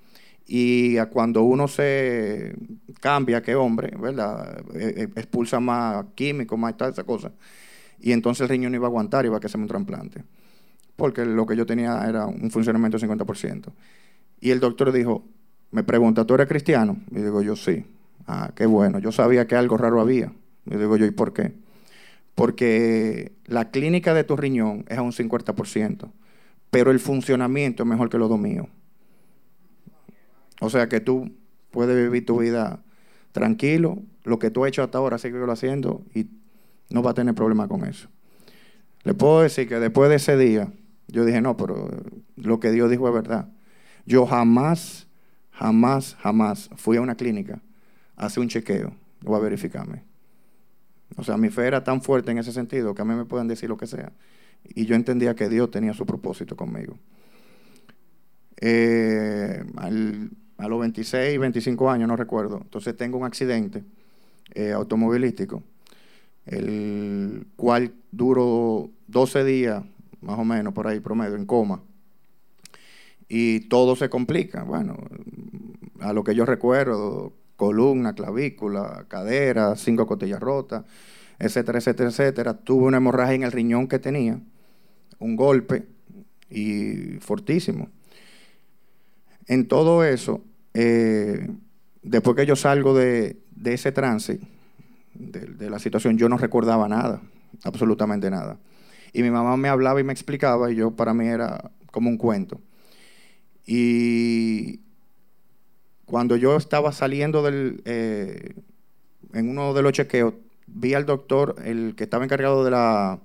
Y 0.47 0.99
cuando 1.07 1.43
uno 1.43 1.69
se 1.69 2.55
cambia, 3.01 3.43
que 3.43 3.55
hombre, 3.55 3.97
¿verdad? 3.99 4.63
E, 4.75 5.03
e, 5.03 5.03
expulsa 5.19 5.59
más 5.59 6.05
químicos, 6.15 6.59
más 6.59 6.77
toda 6.77 6.91
esa 6.91 7.05
cosa 7.05 7.33
y 8.05 8.13
entonces 8.13 8.43
el 8.43 8.51
riñón 8.51 8.75
iba 8.75 8.87
a 8.87 8.89
aguantar 8.89 9.25
iba 9.25 9.39
a 9.39 9.41
que 9.41 9.47
hacerme 9.47 9.65
un 9.65 9.69
trasplante. 9.69 10.25
Porque 10.95 11.25
lo 11.25 11.47
que 11.47 11.57
yo 11.57 11.65
tenía 11.65 12.05
era 12.07 12.27
un 12.27 12.51
funcionamiento 12.51 12.99
de 12.99 13.09
50%. 13.09 13.73
Y 14.43 14.51
el 14.51 14.61
doctor 14.61 14.93
dijo, 14.93 15.25
me 15.71 15.85
pregunta, 15.85 16.27
¿tú 16.27 16.35
eres 16.35 16.47
cristiano? 16.47 16.99
Y 17.11 17.21
digo 17.21 17.41
yo, 17.41 17.57
sí. 17.57 17.87
Ah, 18.27 18.53
qué 18.55 18.67
bueno. 18.67 18.99
Yo 18.99 19.11
sabía 19.11 19.47
que 19.47 19.57
algo 19.57 19.79
raro 19.79 20.03
había. 20.03 20.33
Y 20.67 20.77
digo 20.77 20.99
yo, 20.99 21.07
¿y 21.07 21.13
por 21.13 21.33
qué? 21.33 21.55
Porque 22.35 23.33
la 23.47 23.71
clínica 23.71 24.13
de 24.13 24.25
tu 24.25 24.37
riñón 24.37 24.85
es 24.89 24.99
a 24.99 25.03
un 25.03 25.13
50%, 25.13 26.11
pero 26.75 26.91
el 26.91 26.99
funcionamiento 26.99 27.85
es 27.85 27.89
mejor 27.89 28.11
que 28.11 28.19
lo 28.19 28.37
mío. 28.37 28.67
O 30.61 30.69
sea 30.69 30.89
que 30.89 30.99
tú 30.99 31.31
puedes 31.71 31.97
vivir 31.97 32.27
tu 32.27 32.41
vida 32.41 32.83
tranquilo, 33.31 34.03
lo 34.25 34.41
que 34.41 34.51
tú 34.51 34.65
has 34.65 34.71
hecho 34.71 34.83
hasta 34.83 34.99
ahora, 34.99 35.19
sigue 35.19 35.39
lo 35.39 35.53
haciendo 35.53 36.03
y 36.17 36.27
no 36.91 37.01
va 37.01 37.13
a 37.13 37.15
tener 37.15 37.33
problema 37.37 37.69
con 37.69 37.85
eso. 37.85 38.09
Le 39.05 39.15
puedo 39.15 39.43
decir 39.43 39.69
que 39.69 39.79
después 39.79 40.11
de 40.11 40.17
ese 40.17 40.37
día, 40.37 40.73
yo 41.07 41.25
dije, 41.25 41.41
no, 41.41 41.57
pero 41.57 41.91
lo 42.35 42.59
que 42.59 42.73
Dios 42.73 42.91
dijo 42.91 43.07
es 43.07 43.15
verdad. 43.15 43.49
Yo 44.05 44.27
jamás, 44.27 45.07
jamás, 45.53 46.17
jamás 46.19 46.71
fui 46.75 46.97
a 46.97 47.03
una 47.03 47.15
clínica 47.15 47.63
a 48.17 48.27
hacer 48.27 48.41
un 48.41 48.49
chequeo 48.49 48.93
o 49.25 49.37
a 49.37 49.39
verificarme. 49.39 50.03
O 51.17 51.23
sea, 51.23 51.37
mi 51.37 51.51
fe 51.51 51.69
era 51.69 51.85
tan 51.85 52.03
fuerte 52.03 52.33
en 52.33 52.39
ese 52.39 52.51
sentido 52.51 52.97
que 52.97 53.03
a 53.03 53.05
mí 53.05 53.15
me 53.15 53.27
pueden 53.27 53.47
decir 53.47 53.69
lo 53.69 53.77
que 53.77 53.87
sea. 53.87 54.11
Y 54.75 54.87
yo 54.87 54.95
entendía 54.95 55.35
que 55.35 55.49
Dios 55.49 55.71
tenía 55.71 55.93
su 55.95 56.07
propósito 56.07 56.57
conmigo. 56.57 56.99
Eh, 58.61 59.65
a 60.57 60.69
los 60.69 60.81
26, 60.81 61.39
25 61.39 61.91
años, 61.91 62.09
no 62.09 62.17
recuerdo. 62.17 62.61
Entonces 62.63 62.97
tengo 62.97 63.19
un 63.19 63.25
accidente 63.25 63.85
eh, 64.55 64.73
automovilístico 64.73 65.63
el 66.47 67.47
cual 67.57 67.93
duró 68.11 68.91
12 69.09 69.45
días, 69.45 69.83
más 70.21 70.39
o 70.39 70.45
menos, 70.45 70.73
por 70.75 70.87
ahí 70.87 71.01
promedio, 71.01 71.37
en 71.37 71.47
coma. 71.47 71.83
Y 73.29 73.61
todo 73.69 73.97
se 73.97 74.11
complica. 74.11 74.65
Bueno, 74.65 74.97
a 76.01 76.13
lo 76.13 76.25
que 76.25 76.35
yo 76.35 76.45
recuerdo, 76.45 77.33
columna, 77.57 78.15
clavícula, 78.15 79.07
cadera, 79.09 79.77
cinco 79.77 80.07
costillas 80.07 80.41
rotas, 80.41 80.85
etcétera, 81.39 81.79
etcétera, 81.79 82.11
etcétera. 82.11 82.55
Tuve 82.55 82.85
una 82.85 82.99
hemorragia 82.99 83.35
en 83.35 83.43
el 83.45 83.53
riñón 83.53 83.89
que 83.89 83.99
tenía, 83.99 84.41
un 85.19 85.37
golpe 85.37 85.87
y 86.51 87.19
fortísimo. 87.21 87.89
En 89.47 89.67
todo 89.69 90.05
eso, 90.05 90.43
eh, 90.73 91.49
después 92.03 92.37
que 92.37 92.47
yo 92.47 92.57
salgo 92.57 92.95
de, 92.95 93.37
ese 93.65 93.93
trance, 93.93 94.41
de, 95.15 95.71
la 95.71 95.79
situación, 95.79 96.17
yo 96.19 96.29
no 96.29 96.39
recordaba 96.39 96.89
nada, 96.89 97.21
absolutamente 97.63 98.31
nada. 98.31 98.59
Y 99.13 99.23
mi 99.23 99.31
mamá 99.31 99.57
me 99.57 99.69
hablaba 99.69 100.01
y 100.01 100.05
me 100.05 100.13
explicaba 100.13 100.71
y 100.71 100.77
yo 100.77 100.91
para 100.93 101.15
mí 101.15 101.27
era 101.27 101.71
como 101.91 102.09
un 102.11 102.17
cuento. 102.17 102.61
Y 103.67 104.81
cuando 106.05 106.37
yo 106.37 106.57
estaba 106.57 106.93
saliendo 106.93 107.43
del, 107.43 107.83
eh, 107.85 108.55
en 109.33 109.49
uno 109.49 109.73
de 109.75 109.83
los 109.83 109.93
chequeos, 109.93 110.35
vi 110.67 110.95
al 110.95 111.07
doctor, 111.07 111.57
el 111.65 111.95
que 111.97 112.05
estaba 112.05 112.25
encargado 112.25 112.65
de 112.65 112.71
la, 112.71 113.21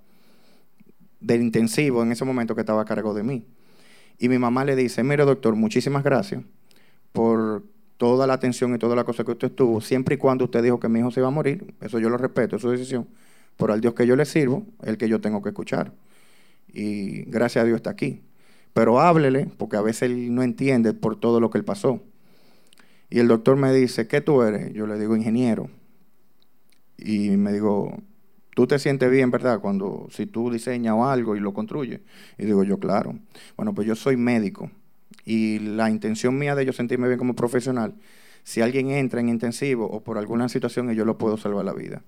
del 1.20 1.42
intensivo 1.42 2.04
en 2.04 2.12
ese 2.12 2.26
momento 2.26 2.56
que 2.56 2.62
estaba 2.62 2.82
a 2.82 2.86
cargo 2.86 3.14
de 3.14 3.24
mí. 3.24 3.46
Y 4.18 4.30
mi 4.30 4.38
mamá 4.38 4.66
le 4.66 4.76
dice, 4.76 5.04
mire 5.04 5.26
doctor, 5.26 5.56
muchísimas 5.56 6.04
gracias 6.04 6.44
por 7.12 7.64
toda 7.98 8.28
la 8.28 8.34
atención 8.34 8.74
y 8.74 8.78
toda 8.78 8.96
la 8.96 9.04
cosa 9.04 9.24
que 9.24 9.32
usted 9.32 9.52
tuvo, 9.52 9.82
siempre 9.82 10.16
y 10.16 10.18
cuando 10.18 10.46
usted 10.46 10.64
dijo 10.64 10.80
que 10.80 10.88
mi 10.88 11.00
hijo 11.00 11.12
se 11.12 11.20
iba 11.20 11.28
a 11.28 11.32
morir, 11.32 11.74
eso 11.82 12.00
yo 12.00 12.10
lo 12.10 12.18
respeto, 12.18 12.56
es 12.56 12.62
su 12.62 12.70
decisión, 12.70 13.08
por 13.58 13.72
al 13.72 13.82
Dios 13.82 13.94
que 13.94 14.08
yo 14.08 14.16
le 14.16 14.26
sirvo, 14.26 14.66
el 14.84 14.98
que 14.98 15.10
yo 15.10 15.20
tengo 15.20 15.42
que 15.42 15.50
escuchar. 15.50 15.92
Y 16.72 17.24
gracias 17.24 17.64
a 17.64 17.66
Dios 17.66 17.78
está 17.78 17.90
aquí. 17.90 18.22
Pero 18.74 19.02
háblele, 19.02 19.48
porque 19.58 19.78
a 19.78 19.82
veces 19.82 20.04
él 20.04 20.34
no 20.34 20.44
entiende 20.44 20.94
por 20.94 21.20
todo 21.20 21.40
lo 21.40 21.50
que 21.50 21.58
él 21.58 21.66
pasó. 21.66 22.02
Y 23.10 23.20
el 23.20 23.28
doctor 23.28 23.58
me 23.58 23.74
dice, 23.74 24.08
¿qué 24.08 24.22
tú 24.22 24.44
eres? 24.44 24.72
Yo 24.74 24.86
le 24.86 24.98
digo, 25.00 25.16
ingeniero. 25.16 25.70
Y 26.98 27.32
me 27.32 27.52
digo, 27.52 27.98
tú 28.60 28.68
te 28.68 28.78
sientes 28.78 29.10
bien, 29.10 29.32
¿verdad? 29.32 29.62
Cuando, 29.62 30.10
si 30.12 30.26
tú 30.26 30.52
diseñas 30.52 30.94
algo 31.00 31.38
y 31.38 31.40
lo 31.40 31.54
construyes. 31.54 32.02
Y 32.38 32.44
digo 32.44 32.66
yo, 32.66 32.78
claro. 32.78 33.18
Bueno, 33.56 33.74
pues 33.74 33.88
yo 33.88 33.96
soy 33.96 34.18
médico 34.18 34.70
y 35.24 35.60
la 35.60 35.90
intención 35.90 36.38
mía 36.38 36.56
de 36.56 36.66
yo 36.66 36.74
sentirme 36.74 37.08
bien 37.08 37.18
como 37.18 37.38
profesional, 37.38 37.96
si 38.44 38.60
alguien 38.60 38.92
entra 38.92 39.22
en 39.22 39.30
intensivo 39.30 39.86
o 39.86 40.02
por 40.02 40.18
alguna 40.18 40.50
situación, 40.50 40.92
yo 40.92 41.06
lo 41.06 41.18
puedo 41.18 41.38
salvar 41.38 41.64
la 41.64 41.72
vida. 41.72 42.02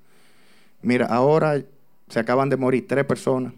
Mira, 0.82 1.06
ahora 1.06 1.64
se 2.10 2.20
acaban 2.20 2.50
de 2.50 2.58
morir 2.58 2.86
tres 2.86 3.06
personas 3.06 3.54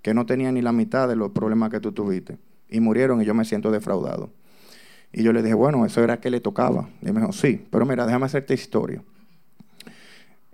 que 0.00 0.14
no 0.14 0.24
tenían 0.24 0.54
ni 0.54 0.62
la 0.62 0.72
mitad 0.72 1.06
de 1.06 1.16
los 1.16 1.32
problemas 1.32 1.68
que 1.68 1.80
tú 1.80 1.92
tuviste 1.92 2.38
y 2.70 2.80
murieron 2.80 3.20
y 3.20 3.26
yo 3.26 3.34
me 3.34 3.44
siento 3.44 3.70
defraudado. 3.70 4.30
Y 5.12 5.22
yo 5.22 5.34
le 5.34 5.42
dije, 5.42 5.52
bueno, 5.52 5.84
eso 5.84 6.02
era 6.02 6.18
que 6.18 6.30
le 6.30 6.40
tocaba. 6.40 6.88
Y 7.02 7.12
me 7.12 7.20
dijo, 7.20 7.32
sí, 7.34 7.62
pero 7.70 7.84
mira, 7.84 8.06
déjame 8.06 8.24
hacerte 8.24 8.54
historia. 8.54 9.02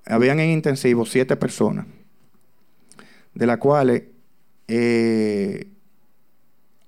Habían 0.07 0.41
en 0.41 0.51
intensivo 0.51 1.05
siete 1.05 1.37
personas, 1.37 1.87
de 3.35 3.47
las 3.47 3.59
cuales 3.59 4.05
eh, 4.69 5.69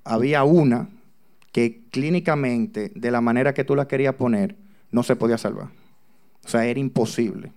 había 0.05 0.45
una 0.45 0.89
que 1.53 1.83
clínicamente, 1.91 2.93
de 2.95 3.11
la 3.11 3.21
manera 3.21 3.55
que 3.55 3.65
tú 3.65 3.75
la 3.75 3.89
querías 3.89 4.15
poner, 4.15 4.57
no 4.91 5.03
se 5.03 5.17
podía 5.17 5.39
salvar. 5.39 5.69
O 6.45 6.49
sea, 6.49 6.65
era 6.65 6.79
imposible. 6.79 7.53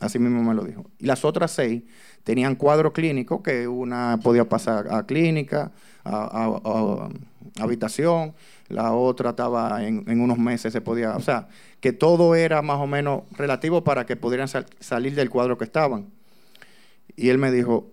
Así 0.00 0.18
mismo 0.18 0.42
me 0.42 0.54
lo 0.54 0.64
dijo. 0.64 0.84
Y 0.98 1.06
las 1.06 1.24
otras 1.24 1.52
seis 1.52 1.82
tenían 2.26 2.56
cuadro 2.56 2.92
clínico, 2.92 3.40
que 3.40 3.68
una 3.68 4.18
podía 4.20 4.48
pasar 4.48 4.92
a 4.92 5.06
clínica, 5.06 5.70
a, 6.04 7.08
habitación, 7.60 8.34
la 8.68 8.94
otra 8.94 9.30
estaba 9.30 9.84
en, 9.86 10.20
unos 10.20 10.36
meses, 10.36 10.72
se 10.72 10.80
podía, 10.80 11.14
o 11.14 11.20
sea, 11.20 11.46
que 11.78 11.92
todo 11.92 12.34
era 12.34 12.62
más 12.62 12.80
o 12.80 12.88
menos 12.88 13.22
relativo 13.30 13.84
para 13.84 14.06
que 14.06 14.16
pudieran 14.16 14.48
salir 14.80 15.14
del 15.14 15.30
cuadro 15.30 15.56
que 15.56 15.62
estaban. 15.62 16.06
Y 17.14 17.28
él 17.28 17.38
me 17.38 17.52
dijo, 17.52 17.92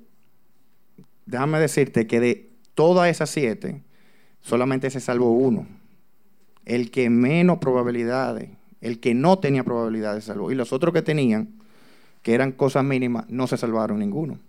déjame 1.28 1.60
decirte 1.60 2.08
que 2.08 2.20
de 2.20 2.50
todas 2.74 3.12
esas 3.12 3.30
siete, 3.30 3.84
solamente 4.42 4.90
se 4.90 5.00
salvó 5.00 5.32
uno. 5.32 5.68
El 6.66 6.90
que 6.90 7.12
menos 7.12 7.60
probabilidades, 7.60 8.50
el 8.82 9.00
que 9.00 9.14
no 9.14 9.38
tenía 9.38 9.64
probabilidades 9.64 10.24
se 10.24 10.32
salvó. 10.32 10.52
Y 10.52 10.56
los 10.56 10.74
otros 10.74 10.92
que 10.92 11.04
tenían, 11.04 11.62
que 12.24 12.34
eran 12.34 12.54
cosas 12.54 12.84
mínimas, 12.84 13.26
no 13.30 13.48
se 13.48 13.58
salvaron 13.58 14.00
ninguno. 14.00 14.40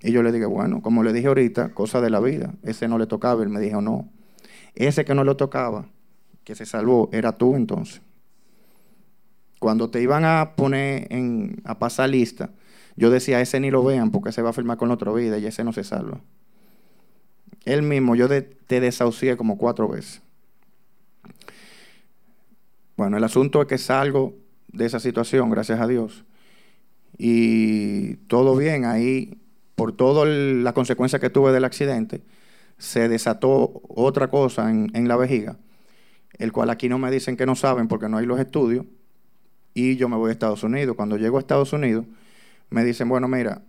Y 0.00 0.12
yo 0.12 0.22
le 0.22 0.30
dije, 0.30 0.46
bueno, 0.46 0.82
como 0.82 1.02
le 1.02 1.12
dije 1.12 1.26
ahorita, 1.26 1.70
cosa 1.74 2.00
de 2.00 2.10
la 2.10 2.20
vida, 2.20 2.54
ese 2.62 2.86
no 2.86 2.98
le 2.98 3.06
tocaba. 3.06 3.42
Él 3.42 3.48
me 3.48 3.58
dijo, 3.60 3.80
no, 3.80 4.08
ese 4.74 5.04
que 5.04 5.14
no 5.14 5.24
le 5.24 5.34
tocaba, 5.34 5.86
que 6.44 6.54
se 6.54 6.66
salvó, 6.66 7.08
era 7.12 7.32
tú 7.32 7.56
entonces. 7.56 8.00
Cuando 9.58 9.90
te 9.90 10.00
iban 10.00 10.24
a 10.24 10.54
poner 10.54 11.12
en, 11.12 11.60
a 11.64 11.78
pasar 11.78 12.10
lista, 12.10 12.50
yo 12.94 13.10
decía, 13.10 13.40
ese 13.40 13.58
ni 13.58 13.70
lo 13.70 13.82
vean 13.82 14.10
porque 14.10 14.30
se 14.30 14.42
va 14.42 14.50
a 14.50 14.52
firmar 14.52 14.76
con 14.76 14.90
otra 14.90 15.12
vida 15.12 15.38
y 15.38 15.46
ese 15.46 15.64
no 15.64 15.72
se 15.72 15.82
salva. 15.82 16.20
Él 17.64 17.82
mismo, 17.82 18.14
yo 18.14 18.28
te 18.28 18.80
desahucié 18.80 19.36
como 19.36 19.58
cuatro 19.58 19.88
veces. 19.88 20.22
Bueno, 22.96 23.16
el 23.16 23.24
asunto 23.24 23.62
es 23.62 23.68
que 23.68 23.78
salgo 23.78 24.34
de 24.68 24.86
esa 24.86 25.00
situación, 25.00 25.50
gracias 25.50 25.80
a 25.80 25.86
Dios. 25.86 26.24
Y 27.18 28.14
todo 28.28 28.56
bien, 28.56 28.84
ahí, 28.84 29.40
por 29.74 29.92
toda 29.92 30.24
la 30.26 30.72
consecuencia 30.72 31.18
que 31.18 31.30
tuve 31.30 31.52
del 31.52 31.64
accidente, 31.64 32.22
se 32.78 33.08
desató 33.08 33.82
otra 33.88 34.28
cosa 34.28 34.70
en, 34.70 34.90
en 34.94 35.08
la 35.08 35.16
vejiga, 35.16 35.58
el 36.38 36.52
cual 36.52 36.70
aquí 36.70 36.88
no 36.88 36.98
me 36.98 37.10
dicen 37.10 37.36
que 37.36 37.46
no 37.46 37.56
saben 37.56 37.88
porque 37.88 38.08
no 38.08 38.18
hay 38.18 38.26
los 38.26 38.38
estudios, 38.38 38.86
y 39.74 39.96
yo 39.96 40.08
me 40.08 40.16
voy 40.16 40.30
a 40.30 40.32
Estados 40.32 40.62
Unidos. 40.64 40.96
Cuando 40.96 41.16
llego 41.16 41.36
a 41.36 41.40
Estados 41.40 41.72
Unidos, 41.72 42.04
me 42.70 42.84
dicen, 42.84 43.08
bueno, 43.08 43.28
mira, 43.28 43.62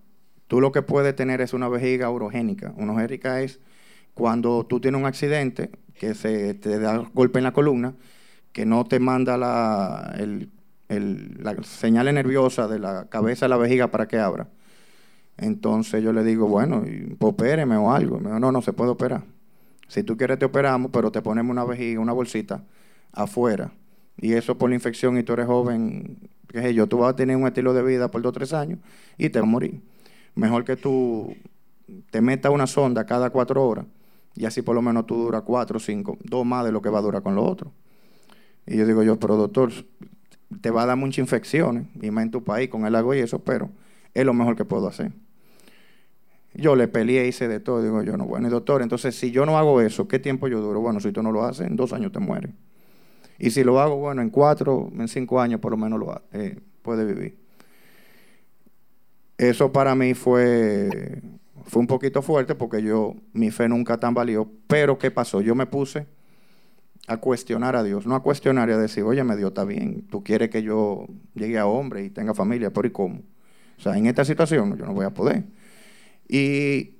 tú 0.47 0.59
lo 0.61 0.71
que 0.71 0.81
puedes 0.81 1.15
tener 1.15 1.41
es 1.41 1.53
una 1.53 1.69
vejiga 1.69 2.09
urogénica. 2.09 2.73
Urogénica 2.77 3.41
es 3.41 3.59
cuando 4.13 4.65
tú 4.65 4.79
tienes 4.79 4.99
un 4.99 5.07
accidente 5.07 5.69
que 5.99 6.15
se 6.15 6.53
te 6.55 6.79
da 6.79 6.97
golpe 7.13 7.39
en 7.39 7.43
la 7.43 7.53
columna, 7.53 7.93
que 8.51 8.65
no 8.65 8.85
te 8.85 8.99
manda 8.99 9.37
la, 9.37 10.15
el, 10.89 11.37
la 11.41 11.55
señal 11.63 12.13
nerviosa 12.13 12.67
de 12.67 12.79
la 12.79 13.05
cabeza 13.05 13.45
a 13.45 13.49
la 13.49 13.57
vejiga 13.57 13.87
para 13.87 14.07
que 14.07 14.19
abra. 14.19 14.49
Entonces 15.37 16.03
yo 16.03 16.11
le 16.11 16.23
digo, 16.23 16.47
bueno, 16.47 16.83
opéreme 17.19 17.77
o 17.77 17.93
algo. 17.93 18.19
Me 18.19 18.27
dijo, 18.27 18.39
no, 18.39 18.51
no 18.51 18.61
se 18.61 18.73
puede 18.73 18.91
operar. 18.91 19.23
Si 19.87 20.03
tú 20.03 20.17
quieres 20.17 20.37
te 20.37 20.45
operamos, 20.45 20.91
pero 20.91 21.11
te 21.11 21.21
ponemos 21.21 21.51
una 21.51 21.63
vejiga, 21.63 22.01
una 22.01 22.13
bolsita 22.13 22.63
afuera. 23.13 23.71
Y 24.17 24.33
eso 24.33 24.57
por 24.57 24.69
la 24.69 24.75
infección 24.75 25.17
y 25.17 25.23
tú 25.23 25.33
eres 25.33 25.45
joven, 25.47 26.17
qué 26.49 26.61
sé 26.61 26.73
yo, 26.73 26.87
tú 26.87 26.97
vas 26.97 27.13
a 27.13 27.15
tener 27.15 27.37
un 27.37 27.47
estilo 27.47 27.73
de 27.73 27.81
vida 27.83 28.11
por 28.11 28.21
dos 28.21 28.31
o 28.31 28.33
tres 28.33 28.53
años 28.53 28.79
y 29.17 29.29
te 29.29 29.39
vas 29.39 29.47
a 29.47 29.51
morir. 29.51 29.81
Mejor 30.35 30.65
que 30.65 30.75
tú 30.75 31.35
te 32.11 32.21
metas 32.21 32.51
una 32.51 32.67
sonda 32.67 33.05
cada 33.05 33.29
cuatro 33.29 33.65
horas 33.65 33.85
y 34.35 34.45
así 34.45 34.61
por 34.61 34.75
lo 34.75 34.81
menos 34.81 35.05
tú 35.05 35.15
duras 35.15 35.43
cuatro 35.43 35.79
cinco, 35.79 36.17
dos 36.23 36.45
más 36.45 36.65
de 36.65 36.71
lo 36.71 36.81
que 36.81 36.89
va 36.89 36.99
a 36.99 37.01
durar 37.01 37.23
con 37.23 37.35
lo 37.35 37.43
otro. 37.43 37.71
Y 38.67 38.77
yo 38.77 38.85
digo 38.85 39.03
yo, 39.03 39.17
pero 39.17 39.37
doctor, 39.37 39.71
te 40.61 40.71
va 40.71 40.83
a 40.83 40.85
dar 40.85 40.97
muchas 40.97 41.19
infecciones, 41.19 41.85
y 42.01 42.11
más 42.11 42.25
en 42.25 42.31
tu 42.31 42.43
país 42.43 42.69
con 42.69 42.85
el 42.85 42.95
agua 42.95 43.15
y 43.15 43.19
eso, 43.19 43.39
pero 43.39 43.69
es 44.13 44.25
lo 44.25 44.33
mejor 44.33 44.55
que 44.55 44.65
puedo 44.65 44.87
hacer. 44.87 45.11
Yo 46.53 46.75
le 46.75 46.87
peleé, 46.87 47.27
hice 47.27 47.47
de 47.47 47.59
todo, 47.59 47.83
digo 47.83 48.01
yo, 48.03 48.17
no, 48.17 48.25
bueno, 48.25 48.47
y 48.47 48.51
doctor, 48.51 48.81
entonces 48.81 49.15
si 49.15 49.31
yo 49.31 49.45
no 49.45 49.57
hago 49.57 49.81
eso, 49.81 50.07
¿qué 50.07 50.17
tiempo 50.17 50.47
yo 50.47 50.59
duro? 50.59 50.81
Bueno, 50.81 50.99
si 50.99 51.11
tú 51.11 51.21
no 51.21 51.31
lo 51.31 51.43
haces, 51.43 51.67
en 51.67 51.75
dos 51.75 51.93
años 51.93 52.11
te 52.11 52.19
mueres. 52.19 52.51
Y 53.37 53.51
si 53.51 53.63
lo 53.63 53.79
hago, 53.79 53.97
bueno, 53.97 54.21
en 54.21 54.29
cuatro, 54.29 54.91
en 54.97 55.07
cinco 55.07 55.39
años 55.39 55.59
por 55.61 55.71
lo 55.71 55.77
menos 55.77 55.99
lo 55.99 56.21
eh, 56.33 56.59
puede 56.81 57.05
vivir. 57.05 57.37
Eso 59.37 59.71
para 59.71 59.95
mí 59.95 60.13
fue, 60.15 61.21
fue 61.65 61.79
un 61.79 61.87
poquito 61.87 62.21
fuerte 62.21 62.55
porque 62.55 62.81
yo, 62.81 63.15
mi 63.31 63.51
fe 63.51 63.69
nunca 63.69 63.97
tan 63.97 64.13
valió. 64.13 64.51
Pero 64.67 64.97
¿qué 64.97 65.11
pasó? 65.11 65.39
Yo 65.39 65.55
me 65.55 65.65
puse 65.65 66.07
a 67.07 67.17
cuestionar 67.17 67.75
a 67.75 67.83
Dios, 67.83 68.05
no 68.05 68.15
a 68.15 68.21
cuestionar 68.21 68.69
y 68.69 68.73
a 68.73 68.77
decir, 68.77 69.03
oye, 69.03 69.23
me 69.23 69.35
Dios 69.35 69.49
está 69.49 69.65
bien, 69.65 70.07
tú 70.09 70.23
quieres 70.23 70.49
que 70.49 70.61
yo 70.61 71.07
llegue 71.33 71.57
a 71.57 71.65
hombre 71.65 72.03
y 72.03 72.09
tenga 72.09 72.33
familia, 72.33 72.71
pero 72.71 72.87
¿y 72.87 72.91
cómo? 72.91 73.21
O 73.77 73.81
sea, 73.81 73.97
en 73.97 74.05
esta 74.05 74.25
situación 74.25 74.77
yo 74.77 74.85
no 74.85 74.93
voy 74.93 75.05
a 75.05 75.09
poder. 75.09 75.45
Y, 76.27 76.95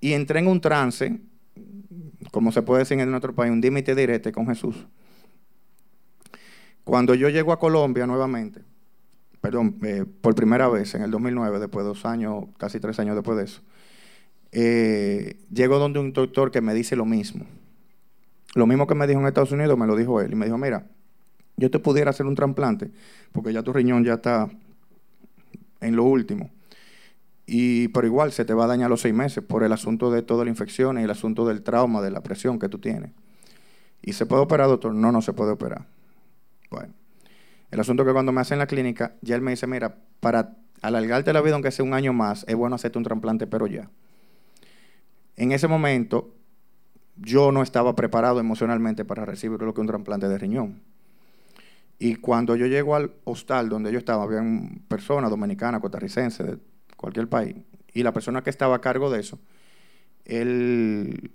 y 0.00 0.12
entré 0.12 0.38
en 0.40 0.46
un 0.46 0.60
trance, 0.60 1.18
como 2.30 2.52
se 2.52 2.62
puede 2.62 2.80
decir 2.80 3.00
en 3.00 3.10
nuestro 3.10 3.34
país, 3.34 3.50
un 3.50 3.60
límite 3.60 3.94
directo 3.94 4.30
con 4.32 4.46
Jesús. 4.46 4.86
Cuando 6.84 7.14
yo 7.14 7.28
llego 7.28 7.52
a 7.52 7.58
Colombia 7.58 8.06
nuevamente, 8.06 8.62
perdón, 9.40 9.78
eh, 9.82 10.04
por 10.20 10.34
primera 10.34 10.68
vez 10.68 10.94
en 10.94 11.02
el 11.02 11.10
2009, 11.10 11.58
después 11.58 11.84
de 11.84 11.88
dos 11.88 12.04
años, 12.04 12.44
casi 12.58 12.80
tres 12.80 12.98
años 12.98 13.16
después 13.16 13.38
de 13.38 13.44
eso, 13.44 13.62
eh, 14.52 15.36
llego 15.52 15.78
donde 15.78 15.98
un 15.98 16.12
doctor 16.12 16.50
que 16.50 16.60
me 16.60 16.74
dice 16.74 16.96
lo 16.96 17.04
mismo. 17.04 17.46
Lo 18.54 18.66
mismo 18.66 18.86
que 18.86 18.94
me 18.94 19.06
dijo 19.06 19.20
en 19.20 19.26
Estados 19.26 19.52
Unidos, 19.52 19.78
me 19.78 19.86
lo 19.86 19.96
dijo 19.96 20.20
él. 20.20 20.32
Y 20.32 20.34
me 20.34 20.46
dijo, 20.46 20.58
mira, 20.58 20.86
yo 21.56 21.70
te 21.70 21.78
pudiera 21.78 22.10
hacer 22.10 22.26
un 22.26 22.34
trasplante, 22.34 22.90
porque 23.32 23.52
ya 23.52 23.62
tu 23.62 23.72
riñón 23.72 24.04
ya 24.04 24.14
está 24.14 24.48
en 25.80 25.96
lo 25.96 26.04
último. 26.04 26.50
Y, 27.46 27.88
pero 27.88 28.06
igual 28.06 28.32
se 28.32 28.44
te 28.44 28.54
va 28.54 28.64
a 28.64 28.68
dañar 28.68 28.88
los 28.88 29.00
seis 29.00 29.14
meses 29.14 29.42
por 29.42 29.64
el 29.64 29.72
asunto 29.72 30.10
de 30.10 30.22
toda 30.22 30.44
la 30.44 30.50
infección 30.50 30.98
y 30.98 31.02
el 31.02 31.10
asunto 31.10 31.46
del 31.46 31.62
trauma, 31.62 32.00
de 32.00 32.10
la 32.10 32.22
presión 32.22 32.58
que 32.58 32.68
tú 32.68 32.78
tienes. 32.78 33.10
¿Y 34.02 34.12
se 34.12 34.26
puede 34.26 34.42
operar, 34.42 34.68
doctor? 34.68 34.94
No, 34.94 35.12
no 35.12 35.20
se 35.20 35.32
puede 35.32 35.50
operar. 35.52 35.86
Bueno, 36.70 36.94
el 37.70 37.80
asunto 37.80 38.04
que 38.04 38.12
cuando 38.12 38.32
me 38.32 38.40
hacen 38.40 38.58
la 38.58 38.66
clínica, 38.66 39.14
ya 39.20 39.34
él 39.34 39.42
me 39.42 39.50
dice, 39.50 39.66
mira, 39.66 39.96
para 40.20 40.56
alargarte 40.80 41.32
la 41.32 41.40
vida, 41.40 41.54
aunque 41.54 41.70
sea 41.70 41.84
un 41.84 41.94
año 41.94 42.12
más, 42.12 42.44
es 42.48 42.54
bueno 42.54 42.76
hacerte 42.76 42.98
un 42.98 43.04
trasplante, 43.04 43.46
pero 43.46 43.66
ya. 43.66 43.90
En 45.36 45.52
ese 45.52 45.68
momento, 45.68 46.34
yo 47.20 47.52
no 47.52 47.62
estaba 47.62 47.94
preparado 47.94 48.40
emocionalmente 48.40 49.04
para 49.04 49.24
recibir 49.24 49.60
lo 49.62 49.74
que 49.74 49.80
un 49.80 49.86
trasplante 49.86 50.28
de 50.28 50.38
riñón. 50.38 50.82
Y 51.98 52.16
cuando 52.16 52.56
yo 52.56 52.66
llego 52.66 52.96
al 52.96 53.12
hostal 53.24 53.68
donde 53.68 53.92
yo 53.92 53.98
estaba, 53.98 54.24
había 54.24 54.42
personas 54.88 55.30
dominicanas, 55.30 55.80
costarricenses, 55.80 56.46
de 56.46 56.58
cualquier 56.96 57.28
país, 57.28 57.56
y 57.92 58.02
la 58.02 58.12
persona 58.12 58.42
que 58.42 58.50
estaba 58.50 58.76
a 58.76 58.80
cargo 58.80 59.10
de 59.10 59.20
eso, 59.20 59.38
él 60.24 61.30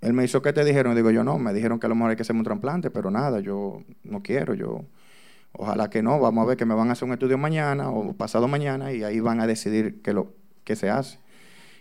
él 0.00 0.12
me 0.12 0.24
hizo, 0.24 0.42
¿qué 0.42 0.52
te 0.52 0.64
dijeron? 0.64 0.92
Y 0.92 0.96
digo 0.96 1.10
yo, 1.10 1.24
no, 1.24 1.38
me 1.38 1.52
dijeron 1.52 1.80
que 1.80 1.86
a 1.86 1.88
lo 1.88 1.94
mejor 1.94 2.10
hay 2.10 2.16
que 2.16 2.22
hacerme 2.22 2.40
un 2.40 2.44
trasplante, 2.44 2.90
pero 2.90 3.10
nada, 3.10 3.40
yo 3.40 3.82
no 4.04 4.22
quiero, 4.22 4.54
yo, 4.54 4.84
ojalá 5.52 5.90
que 5.90 6.02
no, 6.02 6.20
vamos 6.20 6.44
a 6.44 6.48
ver 6.48 6.56
que 6.56 6.64
me 6.64 6.74
van 6.74 6.88
a 6.90 6.92
hacer 6.92 7.06
un 7.06 7.14
estudio 7.14 7.38
mañana 7.38 7.90
o 7.90 8.12
pasado 8.14 8.46
mañana 8.48 8.92
y 8.92 9.02
ahí 9.02 9.20
van 9.20 9.40
a 9.40 9.46
decidir 9.46 10.00
qué, 10.02 10.14
qué 10.64 10.76
se 10.76 10.90
hace. 10.90 11.18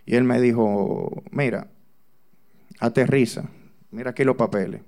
Y 0.06 0.16
él 0.16 0.24
me 0.24 0.42
dijo, 0.42 1.24
mira, 1.32 1.68
aterriza, 2.80 3.50
mira 3.92 4.12
aquí 4.12 4.24
los 4.24 4.36
papeles. 4.36 4.82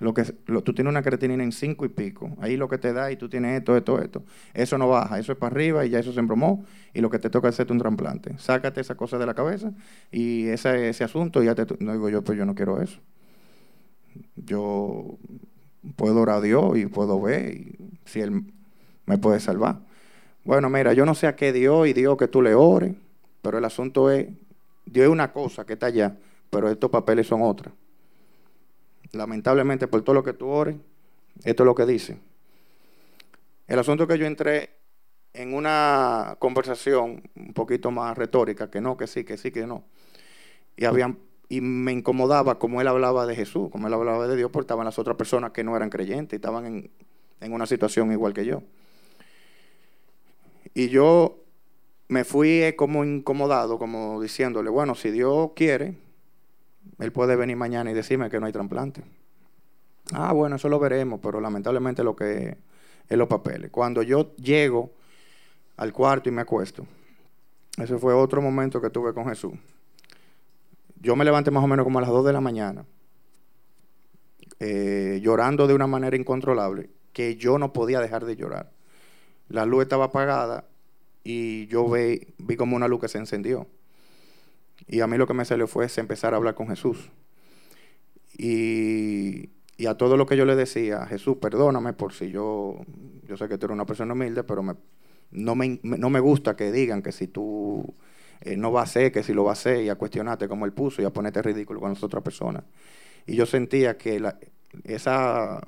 Lo 0.00 0.14
que, 0.14 0.24
tú 0.24 0.74
tienes 0.74 0.90
una 0.90 1.02
creatinina 1.02 1.42
en 1.42 1.52
cinco 1.52 1.84
y 1.84 1.88
pico. 1.88 2.36
Ahí 2.40 2.56
lo 2.56 2.68
que 2.68 2.78
te 2.78 2.92
da 2.92 3.10
y 3.10 3.16
tú 3.16 3.28
tienes 3.28 3.58
esto, 3.58 3.76
esto, 3.76 4.00
esto. 4.00 4.22
Eso 4.54 4.78
no 4.78 4.88
baja, 4.88 5.18
eso 5.18 5.32
es 5.32 5.38
para 5.38 5.54
arriba 5.54 5.84
y 5.84 5.90
ya 5.90 5.98
eso 5.98 6.12
se 6.12 6.20
embromó. 6.20 6.64
Y 6.94 7.00
lo 7.00 7.10
que 7.10 7.18
te 7.18 7.30
toca 7.30 7.48
es 7.48 7.54
hacerte 7.54 7.72
un 7.72 7.78
trasplante. 7.78 8.36
Sácate 8.38 8.80
esa 8.80 8.96
cosa 8.96 9.18
de 9.18 9.26
la 9.26 9.34
cabeza 9.34 9.72
y 10.10 10.46
ese, 10.48 11.02
asunto 11.02 11.42
ya 11.42 11.54
te... 11.54 11.66
No 11.82 11.92
digo 11.92 12.08
yo, 12.08 12.22
pues 12.22 12.38
yo 12.38 12.44
no 12.44 12.54
quiero 12.54 12.80
eso. 12.80 13.00
Yo 14.36 15.18
puedo 15.96 16.20
orar 16.20 16.38
a 16.38 16.40
Dios 16.40 16.76
y 16.78 16.86
puedo 16.86 17.20
ver 17.20 17.76
si 18.04 18.20
Él 18.20 18.44
me 19.06 19.18
puede 19.18 19.40
salvar. 19.40 19.80
Bueno, 20.44 20.70
mira, 20.70 20.92
yo 20.92 21.04
no 21.06 21.14
sé 21.14 21.26
a 21.26 21.36
qué 21.36 21.52
Dios 21.52 21.86
y 21.88 21.92
Dios 21.92 22.16
que 22.16 22.28
tú 22.28 22.40
le 22.40 22.54
ores, 22.54 22.94
pero 23.42 23.58
el 23.58 23.64
asunto 23.64 24.10
es, 24.10 24.28
Dios 24.86 25.06
es 25.06 25.10
una 25.10 25.32
cosa 25.32 25.66
que 25.66 25.74
está 25.74 25.86
allá, 25.86 26.16
pero 26.50 26.70
estos 26.70 26.90
papeles 26.90 27.26
son 27.26 27.42
otras 27.42 27.72
lamentablemente 29.12 29.88
por 29.88 30.02
todo 30.02 30.14
lo 30.14 30.22
que 30.22 30.32
tú 30.32 30.48
ores, 30.48 30.76
esto 31.44 31.62
es 31.62 31.66
lo 31.66 31.74
que 31.74 31.86
dice. 31.86 32.18
El 33.66 33.78
asunto 33.78 34.06
que 34.06 34.18
yo 34.18 34.26
entré 34.26 34.70
en 35.32 35.54
una 35.54 36.36
conversación 36.38 37.22
un 37.36 37.52
poquito 37.52 37.90
más 37.90 38.16
retórica, 38.16 38.70
que 38.70 38.80
no, 38.80 38.96
que 38.96 39.06
sí, 39.06 39.24
que 39.24 39.36
sí, 39.36 39.50
que 39.50 39.66
no. 39.66 39.84
Y, 40.76 40.84
habían, 40.84 41.18
y 41.48 41.60
me 41.60 41.92
incomodaba 41.92 42.58
como 42.58 42.80
él 42.80 42.88
hablaba 42.88 43.26
de 43.26 43.36
Jesús, 43.36 43.68
como 43.70 43.86
él 43.86 43.94
hablaba 43.94 44.26
de 44.26 44.36
Dios, 44.36 44.50
porque 44.50 44.64
estaban 44.64 44.84
las 44.84 44.98
otras 44.98 45.16
personas 45.16 45.52
que 45.52 45.64
no 45.64 45.76
eran 45.76 45.90
creyentes 45.90 46.34
y 46.34 46.36
estaban 46.36 46.66
en, 46.66 46.90
en 47.40 47.52
una 47.52 47.66
situación 47.66 48.10
igual 48.10 48.32
que 48.32 48.46
yo. 48.46 48.62
Y 50.74 50.88
yo 50.88 51.44
me 52.08 52.24
fui 52.24 52.74
como 52.76 53.04
incomodado, 53.04 53.78
como 53.78 54.20
diciéndole, 54.20 54.70
bueno, 54.70 54.94
si 54.94 55.10
Dios 55.10 55.50
quiere, 55.54 55.94
él 56.98 57.12
puede 57.12 57.36
venir 57.36 57.56
mañana 57.56 57.90
y 57.90 57.94
decirme 57.94 58.30
que 58.30 58.40
no 58.40 58.46
hay 58.46 58.52
trasplante. 58.52 59.02
Ah, 60.12 60.32
bueno, 60.32 60.56
eso 60.56 60.68
lo 60.68 60.78
veremos, 60.78 61.20
pero 61.22 61.40
lamentablemente 61.40 62.02
lo 62.02 62.16
que 62.16 62.56
es 63.08 63.18
los 63.18 63.28
papeles. 63.28 63.70
Cuando 63.70 64.02
yo 64.02 64.34
llego 64.36 64.92
al 65.76 65.92
cuarto 65.92 66.28
y 66.28 66.32
me 66.32 66.42
acuesto, 66.42 66.86
ese 67.76 67.98
fue 67.98 68.14
otro 68.14 68.42
momento 68.42 68.80
que 68.80 68.90
tuve 68.90 69.14
con 69.14 69.26
Jesús. 69.28 69.52
Yo 71.00 71.14
me 71.14 71.24
levanté 71.24 71.50
más 71.50 71.62
o 71.62 71.68
menos 71.68 71.84
como 71.84 71.98
a 71.98 72.02
las 72.02 72.10
2 72.10 72.26
de 72.26 72.32
la 72.32 72.40
mañana, 72.40 72.84
eh, 74.58 75.20
llorando 75.22 75.66
de 75.66 75.74
una 75.74 75.86
manera 75.86 76.16
incontrolable, 76.16 76.90
que 77.12 77.36
yo 77.36 77.58
no 77.58 77.72
podía 77.72 78.00
dejar 78.00 78.24
de 78.24 78.36
llorar. 78.36 78.72
La 79.48 79.64
luz 79.64 79.82
estaba 79.82 80.06
apagada 80.06 80.64
y 81.22 81.66
yo 81.68 81.88
vi, 81.88 82.34
vi 82.38 82.56
como 82.56 82.74
una 82.74 82.88
luz 82.88 83.00
que 83.00 83.08
se 83.08 83.18
encendió. 83.18 83.66
Y 84.86 85.00
a 85.00 85.06
mí 85.06 85.16
lo 85.16 85.26
que 85.26 85.34
me 85.34 85.44
salió 85.44 85.66
fue 85.66 85.88
empezar 85.96 86.34
a 86.34 86.36
hablar 86.36 86.54
con 86.54 86.68
Jesús. 86.68 87.10
Y, 88.36 89.50
y, 89.76 89.86
a 89.86 89.96
todo 89.96 90.16
lo 90.16 90.26
que 90.26 90.36
yo 90.36 90.44
le 90.44 90.54
decía, 90.54 91.06
Jesús, 91.06 91.38
perdóname 91.40 91.92
por 91.92 92.12
si 92.12 92.30
yo, 92.30 92.76
yo 93.24 93.36
sé 93.36 93.48
que 93.48 93.58
tú 93.58 93.66
eres 93.66 93.74
una 93.74 93.86
persona 93.86 94.12
humilde, 94.12 94.44
pero 94.44 94.62
me, 94.62 94.74
no, 95.30 95.54
me, 95.54 95.80
no 95.82 96.10
me 96.10 96.20
gusta 96.20 96.56
que 96.56 96.70
digan 96.70 97.02
que 97.02 97.12
si 97.12 97.26
tú 97.26 97.94
eh, 98.40 98.56
no 98.56 98.72
va 98.72 98.82
a 98.82 98.86
ser, 98.86 99.12
que 99.12 99.22
si 99.22 99.34
lo 99.34 99.44
va 99.44 99.50
a 99.50 99.52
hacer, 99.54 99.82
y 99.82 99.88
a 99.88 99.96
cuestionarte 99.96 100.48
como 100.48 100.64
él 100.66 100.72
puso 100.72 101.02
y 101.02 101.04
a 101.04 101.10
ponerte 101.10 101.42
ridículo 101.42 101.80
con 101.80 101.90
las 101.90 102.02
otras 102.02 102.22
personas. 102.22 102.64
Y 103.26 103.36
yo 103.36 103.46
sentía 103.46 103.98
que 103.98 104.22
esa, 104.84 105.60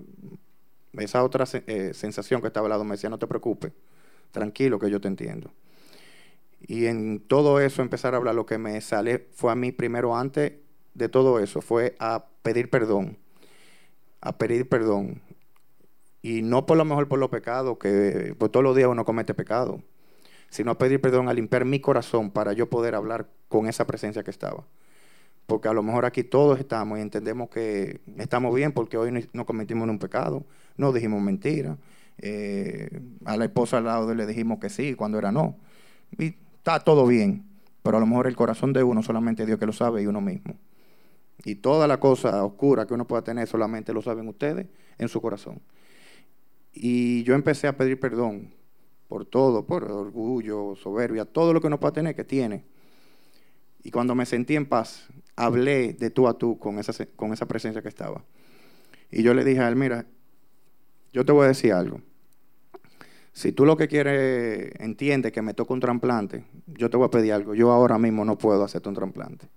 esa 0.97 1.25
otra 1.25 1.45
eh, 1.67 1.93
sensación 1.95 2.40
que 2.40 2.47
estaba 2.47 2.67
al 2.67 2.71
lado 2.71 2.85
me 2.85 2.93
decía, 2.93 3.11
no 3.11 3.19
te 3.19 3.26
preocupes, 3.26 3.73
tranquilo 4.31 4.79
que 4.79 4.90
yo 4.90 5.00
te 5.00 5.09
entiendo. 5.09 5.52
Y 6.67 6.87
en 6.87 7.21
todo 7.21 7.61
eso 7.61 7.83
empezar 7.83 8.14
a 8.14 8.19
hablar, 8.19 8.35
lo 8.35 8.47
que 8.47 8.59
me 8.59 8.81
sale 8.81 9.29
fue 9.33 9.52
a 9.52 9.55
mí 9.55 9.73
primero 9.73 10.17
antes 10.17 10.52
de 10.95 11.09
todo 11.09 11.40
eso, 11.40 11.61
fue 11.61 11.95
a 11.99 12.26
pedir 12.43 12.71
perdón, 12.71 13.19
a 14.21 14.37
pedir 14.38 14.69
perdón. 14.69 15.23
Y 16.23 16.43
no 16.43 16.67
por 16.67 16.76
lo 16.76 16.85
mejor 16.85 17.09
por 17.09 17.19
los 17.19 17.31
pecados, 17.31 17.79
que 17.79 18.35
por 18.38 18.50
todos 18.50 18.64
los 18.64 18.76
días 18.76 18.88
uno 18.88 19.05
comete 19.05 19.35
pecado, 19.35 19.83
sino 20.50 20.73
a 20.73 20.79
pedir 20.79 21.00
perdón, 21.00 21.29
a 21.29 21.35
limpiar 21.35 21.64
mi 21.64 21.81
corazón 21.81 22.31
para 22.31 22.52
yo 22.52 22.69
poder 22.69 22.95
hablar 22.95 23.29
con 23.49 23.67
esa 23.67 23.87
presencia 23.87 24.23
que 24.23 24.31
estaba. 24.31 24.67
Porque 25.47 25.69
a 25.69 25.73
lo 25.73 25.83
mejor 25.83 26.05
aquí 26.05 26.23
todos 26.23 26.61
estamos 26.61 26.99
y 26.99 27.02
entendemos 27.02 27.50
que 27.50 28.00
estamos 28.19 28.55
bien 28.55 28.73
porque 28.73 28.97
hoy 28.97 29.29
no 29.33 29.47
cometimos 29.47 29.88
un 29.88 29.99
pecado, 29.99 30.45
no 30.76 30.93
dijimos 30.93 31.23
mentira. 31.23 31.79
Eh, 32.19 33.00
a 33.25 33.37
la 33.37 33.47
esposa 33.47 33.79
al 33.79 33.85
lado 33.85 34.14
le 34.14 34.26
dijimos 34.26 34.59
que 34.61 34.69
sí 34.69 34.95
cuando 34.95 35.19
era 35.19 35.33
no. 35.33 35.57
Está 36.61 36.79
todo 36.81 37.07
bien, 37.07 37.47
pero 37.83 37.97
a 37.97 38.00
lo 38.00 38.07
mejor 38.07 38.26
el 38.26 38.37
corazón 38.37 38.75
de 38.75 38.83
uno 38.83 39.02
solamente 39.02 39.47
Dios 39.47 39.59
que 39.59 39.64
lo 39.64 39.73
sabe 39.73 40.02
y 40.02 40.07
uno 40.07 40.21
mismo. 40.21 40.59
Y 41.43 41.55
toda 41.55 41.88
la 41.88 41.99
cosa 41.99 42.45
oscura 42.45 42.87
que 42.87 42.93
uno 42.93 43.07
pueda 43.07 43.25
tener 43.25 43.49
solamente 43.49 43.95
lo 43.95 44.02
saben 44.02 44.29
ustedes 44.29 44.67
en 44.99 45.09
su 45.09 45.23
corazón. 45.23 45.62
Y 46.75 47.23
yo 47.23 47.35
empecé 47.35 47.67
a 47.67 47.79
pedir 47.79 47.99
perdón 47.99 48.52
por 49.09 49.25
todo, 49.25 49.64
por 49.64 49.90
orgullo, 49.90 50.76
soberbia, 50.76 51.25
todo 51.25 51.55
lo 51.55 51.62
que 51.62 51.69
uno 51.69 51.81
pueda 51.81 51.95
tener, 51.95 52.14
que 52.14 52.25
tiene. 52.25 52.67
Y 53.83 53.90
cuando 53.90 54.14
me 54.14 54.26
sentí 54.26 54.55
en 54.55 54.67
paz, 54.67 55.09
hablé 55.37 55.95
de 55.95 56.11
tú 56.11 56.29
a 56.29 56.37
tú 56.37 56.59
con 56.59 56.79
esa, 56.79 56.93
con 57.17 57.33
esa 57.33 57.47
presencia 57.47 57.81
que 57.81 57.88
estaba. 57.88 58.23
Y 59.11 59.23
yo 59.23 59.33
le 59.33 59.45
dije 59.45 59.61
a 59.61 59.69
él, 59.69 59.76
mira, 59.76 60.05
yo 61.11 61.25
te 61.25 61.33
voy 61.33 61.47
a 61.47 61.49
decir 61.49 61.73
algo. 61.73 62.02
Si 63.40 63.52
tú 63.52 63.64
lo 63.64 63.75
que 63.75 63.88
quieres, 63.88 64.70
entiendes 64.80 65.32
que 65.32 65.40
me 65.40 65.54
toca 65.54 65.73
un 65.73 65.80
trasplante, 65.80 66.44
yo 66.66 66.90
te 66.90 66.99
voy 66.99 67.06
a 67.06 67.11
pedir 67.11 67.32
algo. 67.32 67.54
Yo 67.54 67.73
ahora 67.73 67.97
mismo 67.97 68.23
no 68.23 68.37
puedo 68.37 68.62
hacerte 68.62 68.90
un 68.90 68.94
trasplante. 68.94 69.49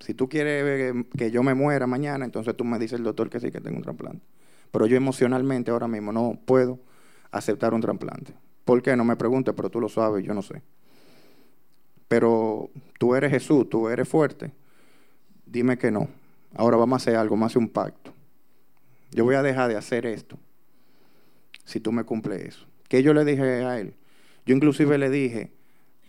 Si 0.00 0.12
tú 0.12 0.28
quieres 0.28 0.94
que 1.16 1.30
yo 1.30 1.42
me 1.42 1.54
muera 1.54 1.86
mañana, 1.86 2.26
entonces 2.26 2.54
tú 2.54 2.62
me 2.62 2.78
dices 2.78 2.98
el 2.98 3.04
doctor 3.04 3.30
que 3.30 3.40
sí, 3.40 3.50
que 3.50 3.62
tengo 3.62 3.78
un 3.78 3.82
trasplante. 3.82 4.22
Pero 4.70 4.84
yo 4.84 4.98
emocionalmente 4.98 5.70
ahora 5.70 5.88
mismo 5.88 6.12
no 6.12 6.38
puedo 6.44 6.78
aceptar 7.30 7.72
un 7.72 7.80
trasplante. 7.80 8.34
¿Por 8.66 8.82
qué? 8.82 8.94
No 8.96 9.04
me 9.06 9.16
preguntes, 9.16 9.54
pero 9.56 9.70
tú 9.70 9.80
lo 9.80 9.88
sabes, 9.88 10.22
yo 10.22 10.34
no 10.34 10.42
sé. 10.42 10.60
Pero 12.06 12.68
tú 12.98 13.14
eres 13.14 13.30
Jesús, 13.30 13.66
tú 13.70 13.88
eres 13.88 14.06
fuerte. 14.06 14.52
Dime 15.46 15.78
que 15.78 15.90
no. 15.90 16.06
Ahora 16.54 16.76
vamos 16.76 17.00
a 17.00 17.02
hacer 17.02 17.16
algo, 17.16 17.34
vamos 17.34 17.46
a 17.46 17.50
hacer 17.52 17.62
un 17.62 17.70
pacto. 17.70 18.12
Yo 19.10 19.24
voy 19.24 19.36
a 19.36 19.42
dejar 19.42 19.70
de 19.70 19.76
hacer 19.78 20.04
esto 20.04 20.36
si 21.64 21.80
tú 21.80 21.90
me 21.90 22.04
cumples 22.04 22.42
eso. 22.42 22.73
¿Qué 22.88 23.02
yo 23.02 23.14
le 23.14 23.24
dije 23.24 23.42
a 23.42 23.78
él? 23.78 23.94
Yo 24.46 24.54
inclusive 24.54 24.98
le 24.98 25.10
dije, 25.10 25.52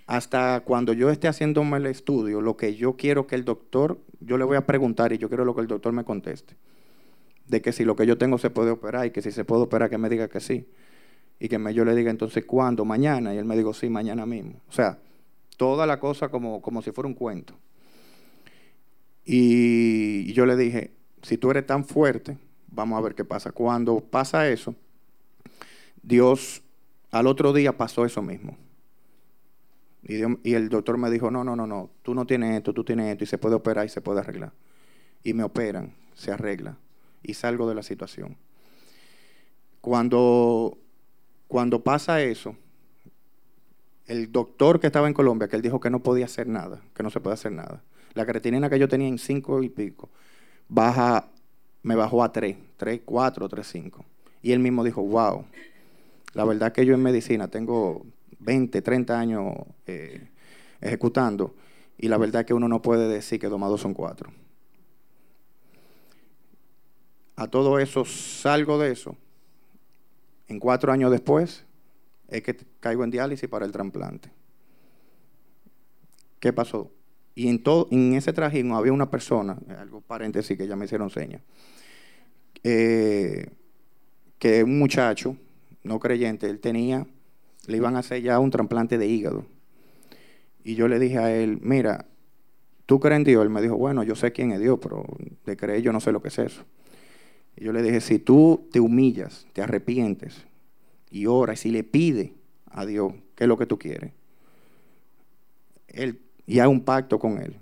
hasta 0.08 0.62
cuando 0.62 0.94
yo 0.94 1.10
esté 1.10 1.28
haciéndome 1.28 1.78
el 1.78 1.88
estudio, 1.88 2.42
lo 2.42 2.58
que 2.58 2.76
yo 2.76 2.96
quiero 2.96 3.28
que 3.28 3.36
el 3.36 3.46
doctor, 3.46 4.00
yo 4.20 4.38
le 4.38 4.44
voy 4.44 4.58
a 4.58 4.66
preguntar 4.66 5.14
y 5.14 5.18
yo 5.18 5.30
quiero 5.30 5.46
lo 5.46 5.56
que 5.56 5.62
el 5.62 5.68
doctor 5.68 5.94
me 5.94 6.04
conteste. 6.04 6.56
De 7.48 7.62
que 7.62 7.72
si 7.72 7.86
lo 7.86 7.96
que 7.96 8.06
yo 8.06 8.18
tengo 8.18 8.38
se 8.38 8.50
puede 8.50 8.72
operar 8.72 9.06
y 9.06 9.12
que 9.12 9.22
si 9.22 9.32
se 9.32 9.46
puede 9.46 9.64
operar, 9.64 9.90
que 9.90 9.98
me 9.98 10.10
diga 10.10 10.28
que 10.28 10.40
sí. 10.40 10.68
Y 11.40 11.48
que 11.48 11.60
me, 11.60 11.74
yo 11.74 11.86
le 11.86 11.96
diga 11.96 12.12
entonces, 12.12 12.46
¿cuándo? 12.46 12.86
Mañana. 12.86 13.34
Y 13.34 13.38
él 13.38 13.46
me 13.46 13.56
dijo, 13.56 13.74
sí, 13.74 13.90
mañana 13.90 14.26
mismo. 14.26 14.62
O 14.68 14.72
sea, 14.72 15.00
toda 15.58 15.86
la 15.86 16.00
cosa 16.00 16.30
como, 16.30 16.62
como 16.62 16.82
si 16.82 16.92
fuera 16.92 17.08
un 17.08 17.14
cuento. 17.14 17.54
Y 19.24 20.32
yo 20.34 20.46
le 20.46 20.56
dije, 20.56 20.92
si 21.22 21.38
tú 21.38 21.50
eres 21.50 21.66
tan 21.66 21.86
fuerte, 21.86 22.38
vamos 22.68 22.98
a 22.98 23.02
ver 23.02 23.16
qué 23.16 23.26
pasa. 23.26 23.52
Cuando 23.52 24.00
pasa 24.00 24.48
eso, 24.50 24.76
Dios 26.04 26.62
al 27.16 27.28
otro 27.28 27.54
día 27.54 27.78
pasó 27.78 28.04
eso 28.04 28.22
mismo. 28.22 28.58
Y, 30.04 30.54
el 30.54 30.68
doctor 30.68 30.98
me 30.98 31.10
dijo, 31.10 31.32
no, 31.32 31.46
no, 31.46 31.56
no, 31.56 31.66
no, 31.66 31.90
tú 32.04 32.14
no 32.14 32.28
tienes 32.28 32.58
esto, 32.58 32.74
tú 32.74 32.84
tienes 32.84 33.10
esto, 33.10 33.24
y 33.24 33.28
se 33.28 33.38
puede 33.38 33.56
operar 33.56 33.86
y 33.86 33.90
se 33.90 34.02
puede 34.02 34.20
arreglar. 34.20 34.52
Y 35.24 35.34
me 35.34 35.44
operan, 35.44 35.94
se 36.14 36.34
arregla, 36.34 36.78
y 37.24 37.34
salgo 37.36 37.70
de 37.70 37.76
la 37.76 37.84
situación. 37.84 38.36
Cuando, 39.80 40.78
cuando 41.48 41.82
pasa 41.86 42.22
eso, 42.22 42.58
el 44.08 44.30
doctor 44.34 44.82
que 44.82 44.88
estaba 44.88 45.08
en 45.08 45.14
Colombia, 45.14 45.48
que 45.48 45.56
él 45.56 45.62
dijo 45.62 45.80
que 45.80 45.90
no 45.90 46.04
podía 46.04 46.26
hacer 46.26 46.48
nada, 46.48 46.82
que 46.94 47.02
no 47.02 47.10
se 47.10 47.22
puede 47.22 47.36
hacer 47.36 47.54
nada. 47.54 47.82
La 48.14 48.26
creatinina 48.26 48.70
que 48.70 48.78
yo 48.78 48.90
tenía 48.90 49.08
en 49.08 49.20
cinco 49.20 49.64
y 49.64 49.70
pico, 49.70 50.10
baja, 50.68 51.30
me 51.82 51.96
bajó 51.96 52.26
a 52.26 52.34
tres, 52.34 52.58
tres, 52.76 53.00
cuatro, 53.06 53.48
tres, 53.48 53.68
cinco. 53.68 54.04
Y 54.42 54.52
él 54.52 54.60
mismo 54.60 54.84
dijo, 54.84 55.02
wow, 55.02 55.46
la 56.36 56.44
verdad 56.44 56.74
que 56.74 56.86
yo 56.86 56.94
en 56.94 57.02
medicina 57.02 57.48
tengo 57.48 58.06
20, 58.40 58.82
30 58.82 59.18
años 59.18 59.54
eh, 59.88 60.30
ejecutando 60.82 61.56
y 61.98 62.10
la 62.10 62.18
verdad 62.18 62.46
que 62.46 62.54
uno 62.54 62.68
no 62.68 62.82
puede 62.82 63.08
decir 63.08 63.40
que 63.40 63.48
dos 63.48 63.82
son 63.82 63.94
cuatro. 63.94 64.32
A 67.38 67.48
todo 67.48 67.80
eso 67.80 68.04
salgo 68.04 68.78
de 68.78 68.92
eso. 68.92 69.16
En 70.50 70.60
cuatro 70.60 70.92
años 70.92 71.10
después 71.10 71.66
es 72.28 72.44
que 72.44 72.56
caigo 72.82 73.06
en 73.06 73.12
diálisis 73.12 73.50
para 73.50 73.66
el 73.66 73.72
trasplante. 73.72 74.30
¿Qué 76.42 76.52
pasó? 76.52 76.92
Y 77.34 77.48
en, 77.48 77.64
todo, 77.64 77.88
en 77.92 78.14
ese 78.14 78.34
trajín 78.34 78.74
había 78.74 78.92
una 78.92 79.10
persona, 79.10 79.58
algo 79.80 80.02
paréntesis 80.02 80.58
que 80.58 80.68
ya 80.68 80.76
me 80.76 80.84
hicieron 80.84 81.10
señas, 81.10 81.42
eh, 82.62 83.50
que 84.38 84.64
un 84.64 84.78
muchacho 84.78 85.38
no 85.86 86.00
creyente, 86.00 86.50
él 86.50 86.60
tenía, 86.60 87.08
le 87.68 87.78
iban 87.78 87.96
a 87.96 88.00
hacer 88.00 88.22
ya 88.22 88.40
un 88.40 88.52
trasplante 88.52 88.98
de 88.98 89.08
hígado. 89.08 89.46
Y 90.64 90.76
yo 90.76 90.88
le 90.88 91.00
dije 91.00 91.20
a 91.20 91.34
él, 91.34 91.60
mira, 91.62 92.06
¿tú 92.86 93.00
crees 93.00 93.18
en 93.18 93.24
Dios? 93.24 93.44
Él 93.44 93.50
me 93.50 93.62
dijo, 93.62 93.78
bueno, 93.78 94.04
yo 94.04 94.16
sé 94.16 94.32
quién 94.32 94.52
es 94.52 94.60
Dios, 94.60 94.80
pero 94.82 95.06
de 95.46 95.56
creer 95.56 95.82
yo 95.82 95.94
no 95.94 96.02
sé 96.02 96.12
lo 96.12 96.22
que 96.22 96.30
es 96.30 96.40
eso. 96.40 96.64
Y 97.56 97.66
yo 97.66 97.72
le 97.72 97.82
dije, 97.82 98.02
si 98.02 98.20
tú 98.20 98.68
te 98.72 98.80
humillas, 98.80 99.46
te 99.54 99.62
arrepientes 99.62 100.44
y 101.12 101.28
oras 101.28 101.66
y 101.66 101.72
le 101.72 101.84
pides 101.84 102.32
a 102.66 102.86
Dios 102.86 103.14
qué 103.36 103.46
es 103.46 103.48
lo 103.48 103.58
que 103.58 103.66
tú 103.66 103.78
quieres, 103.78 104.12
él, 105.88 106.20
y 106.46 106.60
hay 106.60 106.68
un 106.68 106.82
pacto 106.82 107.18
con 107.18 107.38
Él, 107.38 107.56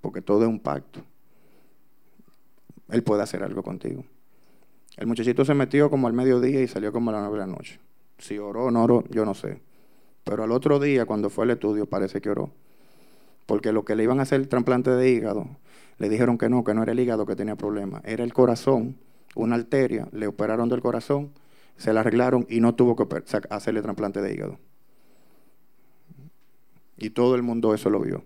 porque 0.00 0.20
todo 0.20 0.42
es 0.42 0.48
un 0.48 0.60
pacto, 0.60 1.00
Él 2.90 3.02
puede 3.02 3.22
hacer 3.22 3.42
algo 3.42 3.62
contigo. 3.62 4.04
El 4.96 5.06
muchachito 5.06 5.44
se 5.44 5.52
metió 5.52 5.90
como 5.90 6.06
al 6.06 6.14
mediodía 6.14 6.62
y 6.62 6.68
salió 6.68 6.90
como 6.90 7.10
a 7.10 7.14
las 7.14 7.22
nueve 7.22 7.38
de 7.38 7.46
la 7.46 7.52
noche. 7.52 7.78
Si 8.18 8.38
oró 8.38 8.64
o 8.64 8.70
no 8.70 8.84
oró, 8.84 9.04
yo 9.10 9.26
no 9.26 9.34
sé. 9.34 9.60
Pero 10.24 10.44
al 10.44 10.52
otro 10.52 10.80
día, 10.80 11.04
cuando 11.04 11.28
fue 11.28 11.44
al 11.44 11.50
estudio, 11.50 11.86
parece 11.86 12.20
que 12.20 12.30
oró. 12.30 12.50
Porque 13.44 13.72
lo 13.72 13.84
que 13.84 13.94
le 13.94 14.04
iban 14.04 14.20
a 14.20 14.22
hacer 14.22 14.40
el 14.40 14.48
trasplante 14.48 14.90
de 14.90 15.10
hígado, 15.10 15.48
le 15.98 16.08
dijeron 16.08 16.38
que 16.38 16.48
no, 16.48 16.64
que 16.64 16.72
no 16.72 16.82
era 16.82 16.92
el 16.92 17.00
hígado 17.00 17.26
que 17.26 17.36
tenía 17.36 17.56
problema, 17.56 18.00
era 18.04 18.24
el 18.24 18.32
corazón, 18.32 18.96
una 19.34 19.54
arteria, 19.54 20.08
le 20.12 20.26
operaron 20.26 20.68
del 20.68 20.80
corazón, 20.80 21.30
se 21.76 21.92
la 21.92 22.00
arreglaron 22.00 22.46
y 22.48 22.60
no 22.60 22.74
tuvo 22.74 22.96
que 22.96 23.22
hacerle 23.50 23.82
trasplante 23.82 24.22
de 24.22 24.32
hígado. 24.32 24.58
Y 26.96 27.10
todo 27.10 27.34
el 27.34 27.42
mundo 27.42 27.74
eso 27.74 27.90
lo 27.90 28.00
vio. 28.00 28.24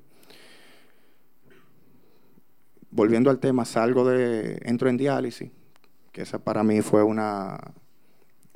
Volviendo 2.93 3.29
al 3.29 3.41
tema, 3.41 3.65
salgo 3.65 4.09
de, 4.09 4.61
entro 4.65 4.89
en 4.89 4.97
diálisis 4.97 5.51
esa 6.21 6.39
para 6.39 6.63
mí 6.63 6.83
fue 6.83 7.03
una, 7.03 7.59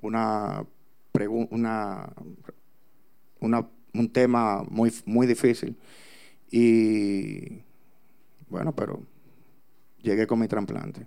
una, 0.02 0.64
una, 3.40 3.68
un 3.94 4.12
tema 4.12 4.64
muy, 4.68 4.92
muy 5.06 5.26
difícil. 5.26 5.76
Y 6.50 7.62
Bueno, 8.48 8.72
pero 8.74 9.02
llegué 10.02 10.26
con 10.26 10.38
mi 10.38 10.46
trasplante. 10.48 11.06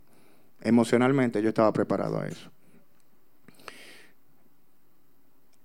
Emocionalmente 0.61 1.41
yo 1.41 1.49
estaba 1.49 1.71
preparado 1.71 2.19
a 2.19 2.27
eso. 2.27 2.49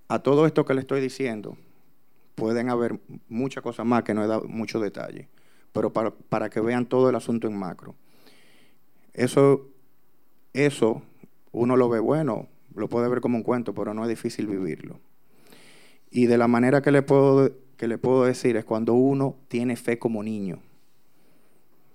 A 0.08 0.18
todo 0.20 0.46
esto 0.46 0.64
que 0.64 0.74
le 0.74 0.80
estoy 0.82 1.00
diciendo, 1.00 1.56
pueden 2.34 2.68
haber 2.68 3.00
muchas 3.28 3.62
cosas 3.62 3.86
más 3.86 4.04
que 4.04 4.14
no 4.14 4.22
he 4.22 4.26
dado 4.26 4.44
mucho 4.46 4.78
detalle, 4.78 5.28
pero 5.72 5.92
para, 5.92 6.10
para 6.10 6.50
que 6.50 6.60
vean 6.60 6.86
todo 6.86 7.08
el 7.08 7.16
asunto 7.16 7.48
en 7.48 7.56
macro. 7.56 7.94
Eso, 9.14 9.71
eso 10.52 11.02
uno 11.52 11.76
lo 11.76 11.88
ve 11.88 12.00
bueno, 12.00 12.48
lo 12.74 12.88
puede 12.88 13.08
ver 13.08 13.20
como 13.20 13.36
un 13.36 13.42
cuento, 13.42 13.74
pero 13.74 13.94
no 13.94 14.02
es 14.02 14.08
difícil 14.08 14.46
vivirlo. 14.46 15.00
Y 16.10 16.26
de 16.26 16.38
la 16.38 16.48
manera 16.48 16.82
que 16.82 16.90
le 16.90 17.02
puedo, 17.02 17.50
que 17.76 17.88
le 17.88 17.98
puedo 17.98 18.24
decir 18.24 18.56
es 18.56 18.64
cuando 18.64 18.94
uno 18.94 19.36
tiene 19.48 19.76
fe 19.76 19.98
como 19.98 20.22
niño, 20.22 20.60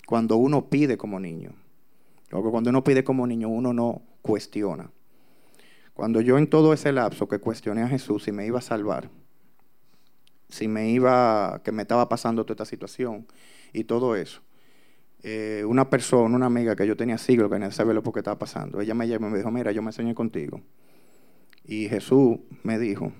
cuando 0.06 0.38
uno 0.38 0.70
pide 0.70 0.98
como 0.98 1.20
niño. 1.20 1.52
Porque 2.30 2.50
cuando 2.50 2.70
uno 2.70 2.84
pide 2.84 3.04
como 3.04 3.26
niño, 3.26 3.48
uno 3.48 3.74
no 3.74 4.02
cuestiona. 4.22 4.92
Cuando 5.94 6.22
yo 6.22 6.38
en 6.38 6.48
todo 6.48 6.74
ese 6.74 6.92
lapso 6.92 7.28
que 7.28 7.40
cuestioné 7.40 7.82
a 7.82 7.88
Jesús 7.88 8.24
si 8.24 8.32
me 8.32 8.46
iba 8.46 8.60
a 8.60 8.62
salvar, 8.62 9.10
si 10.50 10.68
me 10.68 10.92
iba, 10.92 11.62
que 11.64 11.72
me 11.72 11.82
estaba 11.82 12.08
pasando 12.08 12.46
toda 12.46 12.54
esta 12.54 12.66
situación 12.66 13.26
y 13.74 13.86
todo 13.86 14.16
eso, 14.16 14.42
eh, 15.24 15.64
una 15.66 15.90
persona, 15.90 16.36
una 16.36 16.46
amiga 16.46 16.76
que 16.76 16.88
yo 16.88 16.96
tenía 16.96 17.18
siglos 17.18 17.52
que 17.52 17.60
no 17.60 17.72
sabía 17.72 17.94
lo 17.94 18.04
que 18.04 18.20
estaba 18.20 18.38
pasando, 18.38 18.82
ella 18.82 18.94
me 18.94 19.08
llamó 19.08 19.28
y 19.28 19.32
me 19.32 19.38
dijo, 19.38 19.52
mira, 19.52 19.72
yo 19.72 19.82
me 19.82 19.90
enseñé 19.90 20.16
contigo. 20.16 20.62
Y 21.66 21.90
Jesús 21.90 22.40
me 22.64 22.80
dijo 22.80 23.12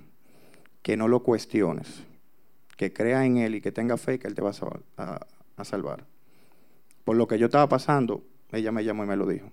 que 0.82 0.96
no 0.96 1.08
lo 1.08 1.22
cuestiones, 1.22 2.04
que 2.78 2.94
crea 2.94 3.26
en 3.26 3.38
Él 3.38 3.56
y 3.56 3.62
que 3.62 3.72
tenga 3.72 3.98
fe 3.98 4.20
que 4.20 4.28
Él 4.28 4.36
te 4.36 4.42
va 4.42 4.52
a, 4.98 5.26
a 5.58 5.66
salvar. 5.66 6.06
Por 7.04 7.16
lo 7.18 7.28
que 7.28 7.38
yo 7.38 7.48
estaba 7.48 7.68
pasando, 7.68 8.24
ella 8.52 8.72
me 8.72 8.84
llamó 8.84 9.04
y 9.04 9.08
me 9.08 9.18
lo 9.18 9.28
dijo. 9.28 9.52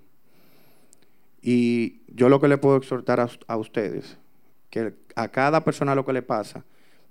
Y 1.47 2.01
yo 2.09 2.31
lo 2.31 2.41
que 2.41 2.49
le 2.49 2.57
puedo 2.57 2.77
exhortar 2.77 3.21
a, 3.47 3.57
ustedes, 3.59 4.17
que 4.71 4.95
a 5.15 5.29
cada 5.29 5.63
persona 5.63 5.95
lo 5.95 6.07
que 6.07 6.15
le 6.15 6.23
pasa, 6.23 6.65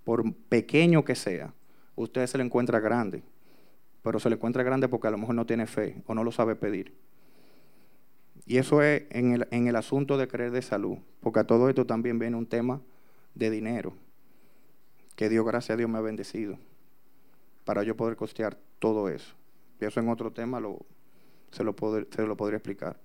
por 0.04 0.34
pequeño 0.34 1.06
que 1.06 1.13
sea, 1.13 1.54
usted 1.96 2.26
se 2.26 2.39
le 2.39 2.43
encuentra 2.43 2.80
grande, 2.80 3.22
pero 4.03 4.19
se 4.19 4.29
le 4.29 4.35
encuentra 4.35 4.63
grande 4.63 4.87
porque 4.87 5.07
a 5.07 5.11
lo 5.11 5.17
mejor 5.17 5.35
no 5.35 5.45
tiene 5.45 5.65
fe 5.65 6.03
o 6.05 6.13
no 6.13 6.23
lo 6.23 6.31
sabe 6.31 6.55
pedir. 6.55 6.93
Y 8.45 8.57
eso 8.57 8.81
es 8.81 9.03
en 9.09 9.31
el, 9.31 9.47
en 9.51 9.67
el 9.67 9.75
asunto 9.75 10.17
de 10.17 10.27
creer 10.27 10.51
de 10.51 10.61
salud, 10.61 10.97
porque 11.21 11.39
a 11.39 11.47
todo 11.47 11.69
esto 11.69 11.85
también 11.85 12.19
viene 12.19 12.35
un 12.35 12.45
tema 12.45 12.81
de 13.33 13.49
dinero, 13.49 13.93
que 15.15 15.29
Dios, 15.29 15.45
gracias 15.45 15.75
a 15.75 15.77
Dios, 15.77 15.89
me 15.89 15.97
ha 15.97 16.01
bendecido 16.01 16.57
para 17.63 17.83
yo 17.83 17.95
poder 17.95 18.17
costear 18.17 18.57
todo 18.79 19.07
eso. 19.07 19.33
Y 19.79 19.85
eso 19.85 19.99
en 19.99 20.09
otro 20.09 20.31
tema 20.31 20.59
lo, 20.59 20.79
se, 21.51 21.63
lo 21.63 21.73
se 22.11 22.21
lo 22.23 22.35
podría 22.35 22.57
explicar. 22.57 22.97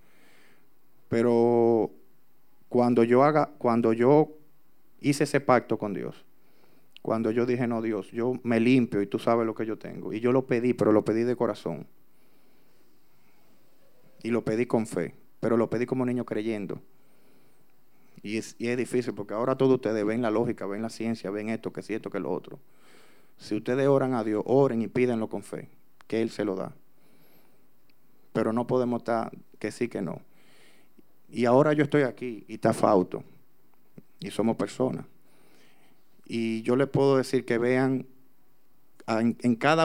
Pero 1.09 1.93
cuando 2.69 3.05
yo 3.05 3.23
haga, 3.23 3.51
cuando 3.59 3.93
yo 3.93 4.33
hice 5.01 5.25
ese 5.25 5.41
pacto 5.41 5.79
con 5.79 5.95
Dios, 5.95 6.25
cuando 7.09 7.31
yo 7.31 7.47
dije, 7.47 7.67
no, 7.67 7.81
Dios, 7.81 8.11
yo 8.11 8.35
me 8.43 8.61
limpio 8.61 9.01
y 9.01 9.07
tú 9.07 9.19
sabes 9.19 9.47
lo 9.47 9.55
que 9.55 9.65
yo 9.65 9.79
tengo. 9.79 10.13
Y 10.13 10.21
yo 10.21 10.31
lo 10.31 10.45
pedí, 10.45 10.75
pero 10.75 10.93
lo 10.93 11.07
pedí 11.07 11.23
de 11.23 11.37
corazón. 11.37 11.87
Y 14.23 14.29
lo 14.29 14.45
pedí 14.45 14.67
con 14.67 14.87
fe, 14.87 15.15
pero 15.41 15.57
lo 15.57 15.71
pedí 15.71 15.87
como 15.87 16.05
niño 16.05 16.27
creyendo. 16.27 16.83
Y 18.23 18.37
es, 18.37 18.57
y 18.59 18.69
es 18.69 18.77
difícil 18.77 19.15
porque 19.15 19.33
ahora 19.33 19.57
todos 19.57 19.77
ustedes 19.77 20.05
ven 20.05 20.21
la 20.21 20.31
lógica, 20.31 20.67
ven 20.67 20.83
la 20.83 20.91
ciencia, 20.91 21.31
ven 21.31 21.49
esto, 21.49 21.73
que 21.73 21.81
si 21.81 21.95
esto, 21.95 22.11
que 22.11 22.21
lo 22.21 22.31
otro. 22.31 22.59
Si 23.39 23.57
ustedes 23.57 23.89
oran 23.89 24.13
a 24.13 24.23
Dios, 24.23 24.43
oren 24.45 24.83
y 24.83 24.89
pídenlo 24.89 25.31
con 25.31 25.43
fe, 25.43 25.71
que 26.07 26.21
Él 26.21 26.29
se 26.29 26.45
lo 26.45 26.57
da. 26.57 26.75
Pero 28.35 28.53
no 28.53 28.67
podemos 28.67 29.01
estar 29.01 29.33
que 29.59 29.73
sí, 29.73 29.89
que 29.89 30.03
no. 30.03 30.21
Y 31.31 31.47
ahora 31.47 31.73
yo 31.73 31.85
estoy 31.85 32.03
aquí 32.03 32.45
y 32.49 32.57
está 32.57 32.75
Fauto. 32.75 33.25
Y 34.21 34.31
somos 34.31 34.57
personas. 34.57 35.07
Y 36.29 36.63
yo 36.63 36.77
les 36.77 36.89
puedo 36.89 37.17
decir 37.17 37.45
que 37.45 37.59
vean 37.59 38.07
en, 39.07 39.37
en 39.41 39.57
cada 39.57 39.77